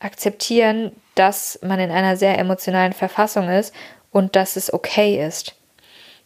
akzeptieren, 0.00 0.92
dass 1.14 1.58
man 1.62 1.80
in 1.80 1.90
einer 1.90 2.18
sehr 2.18 2.38
emotionalen 2.38 2.92
Verfassung 2.92 3.48
ist 3.48 3.74
und 4.16 4.34
dass 4.34 4.56
es 4.56 4.72
okay 4.72 5.24
ist 5.26 5.54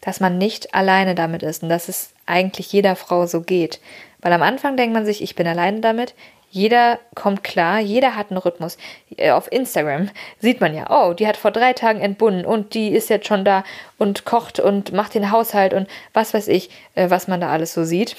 dass 0.01 0.21
man 0.21 0.39
nicht 0.39 0.75
alleine 0.75 1.15
damit 1.15 1.43
ist 1.43 1.63
und 1.63 1.69
dass 1.69 1.89
es 1.89 2.13
eigentlich 2.27 2.73
jeder 2.73 2.97
Frau 2.97 3.27
so 3.27 3.43
geht. 3.43 3.81
Weil 4.21 4.33
am 4.33 4.43
Anfang 4.43 4.77
denkt 4.77 4.95
man 4.95 5.05
sich, 5.05 5.23
ich 5.23 5.35
bin 5.35 5.47
alleine 5.47 5.81
damit. 5.81 6.15
Jeder 6.53 6.99
kommt 7.15 7.45
klar, 7.45 7.79
jeder 7.79 8.17
hat 8.17 8.31
einen 8.31 8.39
Rhythmus. 8.39 8.77
Äh, 9.17 9.31
auf 9.31 9.53
Instagram 9.53 10.11
sieht 10.41 10.61
man 10.61 10.75
ja, 10.75 10.87
oh, 10.91 11.13
die 11.13 11.29
hat 11.29 11.37
vor 11.37 11.53
drei 11.53 11.75
Tagen 11.75 12.01
entbunden 12.01 12.45
und 12.45 12.75
die 12.75 12.89
ist 12.89 13.09
jetzt 13.09 13.29
schon 13.29 13.45
da 13.45 13.63
und 13.99 14.25
kocht 14.25 14.59
und 14.59 14.93
macht 14.93 15.15
den 15.15 15.31
Haushalt 15.31 15.75
und 15.75 15.87
was 16.13 16.35
weiß 16.35 16.49
ich, 16.49 16.71
äh, 16.97 17.09
was 17.09 17.29
man 17.29 17.41
da 17.41 17.51
alles 17.51 17.73
so 17.73 17.85
sieht 17.85 18.17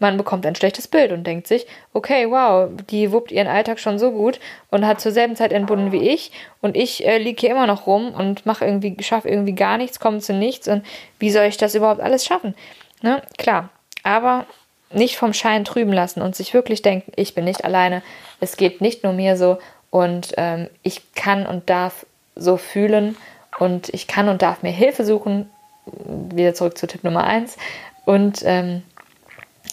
man 0.00 0.16
bekommt 0.16 0.44
ein 0.44 0.56
schlechtes 0.56 0.88
Bild 0.88 1.12
und 1.12 1.26
denkt 1.26 1.46
sich, 1.46 1.66
okay, 1.92 2.28
wow, 2.28 2.68
die 2.90 3.12
wuppt 3.12 3.30
ihren 3.30 3.46
Alltag 3.46 3.78
schon 3.78 3.98
so 3.98 4.10
gut 4.10 4.40
und 4.70 4.86
hat 4.86 5.00
zur 5.00 5.12
selben 5.12 5.36
Zeit 5.36 5.52
entbunden 5.52 5.92
wie 5.92 6.08
ich 6.08 6.32
und 6.60 6.76
ich 6.76 7.06
äh, 7.06 7.18
liege 7.18 7.40
hier 7.40 7.50
immer 7.50 7.66
noch 7.66 7.86
rum 7.86 8.12
und 8.12 8.46
mache 8.46 8.64
irgendwie, 8.64 8.96
schaffe 9.02 9.28
irgendwie 9.28 9.54
gar 9.54 9.78
nichts, 9.78 10.00
komme 10.00 10.18
zu 10.18 10.32
nichts 10.32 10.66
und 10.66 10.84
wie 11.18 11.30
soll 11.30 11.44
ich 11.44 11.56
das 11.56 11.74
überhaupt 11.74 12.00
alles 12.00 12.24
schaffen? 12.24 12.54
Ne? 13.02 13.22
Klar, 13.38 13.68
aber 14.02 14.46
nicht 14.92 15.16
vom 15.16 15.32
Schein 15.32 15.64
trüben 15.64 15.92
lassen 15.92 16.20
und 16.20 16.34
sich 16.34 16.52
wirklich 16.52 16.82
denken, 16.82 17.12
ich 17.14 17.34
bin 17.34 17.44
nicht 17.44 17.64
alleine, 17.64 18.02
es 18.40 18.56
geht 18.56 18.80
nicht 18.80 19.04
nur 19.04 19.12
mir 19.12 19.36
so 19.36 19.58
und 19.90 20.34
ähm, 20.36 20.68
ich 20.82 21.12
kann 21.14 21.46
und 21.46 21.70
darf 21.70 22.06
so 22.34 22.56
fühlen 22.56 23.16
und 23.58 23.88
ich 23.90 24.06
kann 24.06 24.28
und 24.28 24.42
darf 24.42 24.62
mir 24.62 24.72
Hilfe 24.72 25.04
suchen. 25.04 25.50
Wieder 25.84 26.54
zurück 26.54 26.78
zu 26.78 26.86
Tipp 26.86 27.04
Nummer 27.04 27.24
1. 27.24 27.56
Und 28.04 28.42
ähm, 28.44 28.82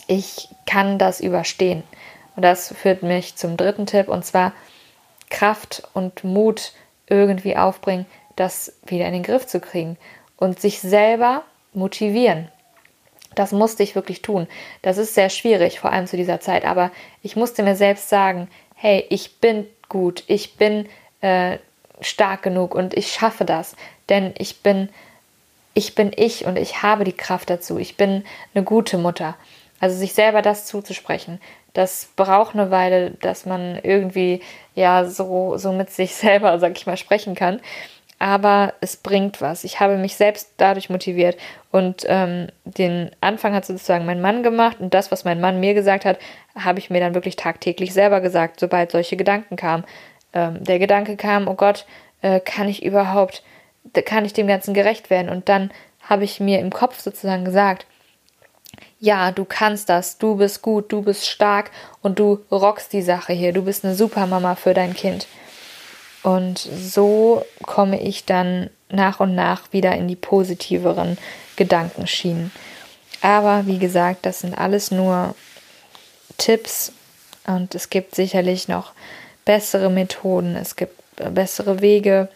ich 0.08 0.50
kann 0.66 0.98
das 0.98 1.20
überstehen. 1.20 1.84
Und 2.36 2.44
das 2.44 2.74
führt 2.74 3.04
mich 3.04 3.36
zum 3.36 3.58
dritten 3.58 3.86
Tipp 3.86 4.08
und 4.08 4.26
zwar 4.26 4.54
Kraft 5.30 5.84
und 5.94 6.24
Mut 6.24 6.74
irgendwie 7.08 7.58
aufbringen, 7.58 8.06
das 8.36 8.74
wieder 8.86 9.06
in 9.08 9.14
den 9.14 9.24
Griff 9.24 9.48
zu 9.48 9.60
kriegen 9.60 9.98
und 10.38 10.60
sich 10.60 10.80
selber 10.80 11.44
motivieren. 11.74 12.50
Das 13.36 13.52
musste 13.52 13.84
ich 13.84 13.96
wirklich 13.96 14.22
tun. 14.22 14.48
Das 14.82 14.98
ist 14.98 15.14
sehr 15.14 15.30
schwierig, 15.30 15.80
vor 15.80 15.92
allem 15.92 16.08
zu 16.08 16.18
dieser 16.18 16.40
Zeit, 16.40 16.66
aber 16.66 16.92
ich 17.22 17.36
musste 17.36 17.64
mir 17.64 17.76
selbst 17.76 18.10
sagen, 18.10 18.50
hey, 18.76 19.06
ich 19.10 19.40
bin 19.40 19.68
gut, 19.90 20.24
ich 20.28 20.56
bin 20.56 20.88
äh, 21.22 21.58
stark 22.02 22.44
genug 22.44 22.76
und 22.76 22.96
ich 22.96 23.12
schaffe 23.12 23.46
das, 23.46 23.76
denn 24.10 24.34
ich 24.38 24.62
bin 24.62 24.90
ich 25.74 25.94
bin 25.94 26.12
ich 26.16 26.46
und 26.46 26.58
ich 26.58 26.82
habe 26.82 27.04
die 27.04 27.14
Kraft 27.14 27.52
dazu. 27.52 27.78
Ich 27.78 27.98
bin 27.98 28.24
eine 28.56 28.64
gute 28.64 28.98
Mutter. 28.98 29.36
Also 29.80 29.96
sich 29.96 30.14
selber 30.14 30.42
das 30.42 30.66
zuzusprechen, 30.66 31.40
das 31.74 32.10
braucht 32.16 32.56
eine 32.56 32.72
Weile, 32.72 33.12
dass 33.22 33.46
man 33.46 33.80
irgendwie 33.84 34.42
ja 34.74 35.06
so, 35.06 35.58
so 35.58 35.72
mit 35.72 35.92
sich 35.92 36.16
selber, 36.16 36.58
sag 36.60 36.76
ich 36.76 36.88
mal, 36.88 36.98
sprechen 36.98 37.36
kann. 37.36 37.62
Aber 38.20 38.74
es 38.82 38.98
bringt 38.98 39.42
was. 39.42 39.64
Ich 39.64 39.80
habe 39.80 39.96
mich 39.96 40.16
selbst 40.16 40.54
dadurch 40.58 40.90
motiviert. 40.90 41.38
Und 41.72 42.04
ähm, 42.08 42.48
den 42.64 43.12
Anfang 43.22 43.54
hat 43.54 43.68
sozusagen 43.68 44.08
mein 44.08 44.22
Mann 44.22 44.42
gemacht. 44.42 44.78
Und 44.80 44.96
das, 44.96 45.12
was 45.12 45.24
mein 45.24 45.40
Mann 45.40 45.60
mir 45.60 45.76
gesagt 45.76 46.04
hat, 46.04 46.18
habe 46.58 46.80
ich 46.80 46.90
mir 46.90 47.00
dann 47.00 47.14
wirklich 47.14 47.36
tagtäglich 47.36 47.94
selber 47.94 48.20
gesagt, 48.20 48.60
sobald 48.60 48.92
solche 48.92 49.18
Gedanken 49.18 49.56
kamen. 49.56 49.84
Ähm, 50.34 50.64
der 50.64 50.80
Gedanke 50.80 51.16
kam, 51.16 51.48
oh 51.48 51.54
Gott, 51.54 51.86
äh, 52.24 52.40
kann 52.40 52.68
ich 52.68 52.84
überhaupt, 52.84 53.44
kann 54.06 54.26
ich 54.26 54.34
dem 54.34 54.48
Ganzen 54.48 54.74
gerecht 54.74 55.12
werden? 55.12 55.30
Und 55.30 55.48
dann 55.48 55.70
habe 56.02 56.24
ich 56.24 56.40
mir 56.40 56.60
im 56.60 56.72
Kopf 56.72 57.00
sozusagen 57.00 57.46
gesagt, 57.46 57.86
ja, 59.00 59.32
du 59.32 59.46
kannst 59.46 59.90
das, 59.90 60.18
du 60.18 60.36
bist 60.36 60.62
gut, 60.62 60.92
du 60.92 61.02
bist 61.02 61.28
stark 61.28 61.72
und 62.02 62.20
du 62.20 62.40
rockst 62.52 62.94
die 62.94 63.02
Sache 63.02 63.34
hier, 63.34 63.54
du 63.54 63.64
bist 63.64 63.86
eine 63.86 63.96
Supermama 63.96 64.56
für 64.56 64.74
dein 64.74 64.94
Kind. 64.94 65.28
Und 66.24 66.58
so 66.58 67.46
komme 67.64 68.02
ich 68.02 68.26
dann 68.26 68.70
nach 68.90 69.20
und 69.20 69.36
nach 69.36 69.72
wieder 69.72 69.96
in 69.96 70.08
die 70.08 70.16
positiveren 70.16 71.18
Gedankenschienen. 71.56 72.52
Aber 73.22 73.66
wie 73.66 73.80
gesagt, 73.80 74.26
das 74.26 74.40
sind 74.42 74.58
alles 74.58 74.92
nur 74.92 75.36
Tipps 76.38 76.92
und 77.46 77.74
es 77.76 77.90
gibt 77.90 78.16
sicherlich 78.16 78.68
noch 78.68 78.92
bessere 79.46 79.90
Methoden, 79.90 80.56
es 80.56 80.76
gibt 80.76 80.94
bessere 81.16 81.82
Wege. 81.82 82.30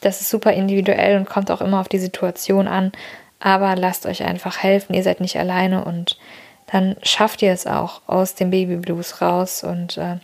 Das 0.00 0.20
ist 0.20 0.30
super 0.30 0.52
individuell 0.52 1.16
und 1.16 1.28
kommt 1.28 1.50
auch 1.50 1.60
immer 1.60 1.80
auf 1.80 1.88
die 1.88 1.98
Situation 1.98 2.68
an. 2.68 2.92
Aber 3.40 3.76
lasst 3.76 4.06
euch 4.06 4.22
einfach 4.22 4.62
helfen, 4.62 4.94
ihr 4.94 5.02
seid 5.02 5.20
nicht 5.20 5.38
alleine 5.38 5.84
und 5.84 6.18
dann 6.66 6.96
schafft 7.02 7.42
ihr 7.42 7.52
es 7.52 7.66
auch 7.66 8.02
aus 8.06 8.34
dem 8.34 8.50
Babyblues 8.50 9.20
raus 9.22 9.62
und 9.62 9.98
äh, 9.98 10.16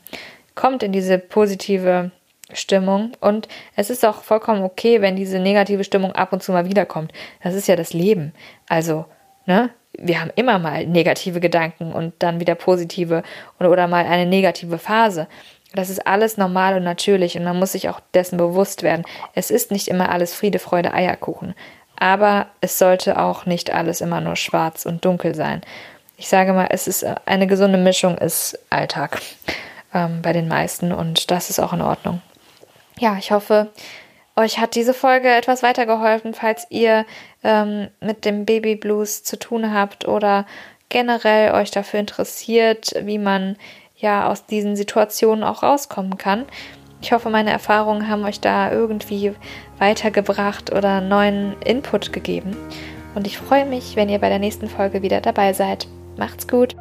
kommt 0.55 0.83
in 0.83 0.92
diese 0.92 1.18
positive 1.18 2.11
Stimmung. 2.53 3.12
Und 3.20 3.48
es 3.77 3.90
ist 3.90 4.05
auch 4.05 4.22
vollkommen 4.22 4.62
okay, 4.62 5.01
wenn 5.01 5.16
diese 5.16 5.38
negative 5.38 5.85
Stimmung 5.85 6.12
ab 6.12 6.33
und 6.33 6.42
zu 6.42 6.53
mal 6.53 6.68
wiederkommt. 6.68 7.12
Das 7.42 7.55
ist 7.55 7.68
ja 7.68 7.77
das 7.77 7.92
Leben. 7.92 8.33
Also, 8.68 9.07
ne? 9.46 9.70
Wir 9.98 10.22
haben 10.22 10.31
immer 10.37 10.59
mal 10.59 10.87
negative 10.87 11.38
Gedanken 11.38 11.92
und 11.92 12.14
dann 12.20 12.40
wieder 12.40 12.55
positive 12.55 13.22
oder, 13.61 13.70
oder 13.70 13.88
mal 13.88 14.07
eine 14.07 14.25
negative 14.25 14.79
Phase. 14.79 15.29
Das 15.75 15.90
ist 15.90 16.07
alles 16.07 16.38
normal 16.38 16.77
und 16.77 16.85
natürlich 16.85 17.37
und 17.37 17.44
man 17.44 17.59
muss 17.59 17.72
sich 17.72 17.90
auch 17.90 18.01
dessen 18.14 18.38
bewusst 18.38 18.83
werden. 18.83 19.05
Es 19.35 19.51
ist 19.51 19.70
nicht 19.70 19.88
immer 19.88 20.11
alles 20.11 20.35
Friede, 20.35 20.59
Freude, 20.59 20.94
Eierkuchen. 20.94 21.55
Aber 22.03 22.49
es 22.61 22.79
sollte 22.79 23.17
auch 23.17 23.47
nicht 23.47 23.73
alles 23.73 24.01
immer 24.01 24.21
nur 24.21 24.35
schwarz 24.35 24.87
und 24.87 25.05
dunkel 25.05 25.37
sein. 25.37 25.61
Ich 26.17 26.27
sage 26.27 26.53
mal, 26.53 26.67
es 26.71 26.88
ist 26.88 27.07
eine 27.27 27.47
gesunde 27.47 27.79
Mischung, 27.79 28.19
ist 28.19 28.59
Alltag 28.71 29.23
ähm, 29.95 30.21
bei 30.21 30.33
den 30.33 30.49
meisten 30.49 30.91
und 30.91 31.31
das 31.31 31.49
ist 31.49 31.61
auch 31.61 31.73
in 31.73 31.81
Ordnung. 31.81 32.21
Ja, 32.99 33.17
ich 33.21 33.31
hoffe, 33.31 33.71
euch 34.35 34.59
hat 34.59 34.75
diese 34.75 34.95
Folge 34.95 35.29
etwas 35.29 35.62
weitergeholfen, 35.62 36.35
falls 36.35 36.67
ihr 36.71 37.07
ähm, 37.45 37.87
mit 38.01 38.25
dem 38.25 38.47
Baby 38.47 38.75
Blues 38.75 39.23
zu 39.23 39.38
tun 39.38 39.73
habt 39.73 40.09
oder 40.09 40.45
generell 40.88 41.53
euch 41.53 41.71
dafür 41.71 42.01
interessiert, 42.01 42.97
wie 43.03 43.19
man 43.19 43.57
ja 43.97 44.29
aus 44.29 44.47
diesen 44.47 44.75
Situationen 44.75 45.45
auch 45.45 45.62
rauskommen 45.62 46.19
kann. 46.19 46.47
Ich 47.01 47.12
hoffe, 47.12 47.31
meine 47.31 47.53
Erfahrungen 47.53 48.09
haben 48.09 48.25
euch 48.25 48.41
da 48.41 48.73
irgendwie 48.73 49.35
weitergebracht 49.83 50.73
oder 50.73 51.01
neuen 51.01 51.61
Input 51.64 52.12
gegeben. 52.12 52.57
Und 53.16 53.27
ich 53.27 53.37
freue 53.37 53.66
mich, 53.66 53.97
wenn 53.97 54.09
ihr 54.09 54.21
bei 54.21 54.29
der 54.29 54.38
nächsten 54.38 54.68
Folge 54.68 55.03
wieder 55.03 55.21
dabei 55.21 55.53
seid. 55.53 55.88
Macht's 56.16 56.47
gut! 56.47 56.77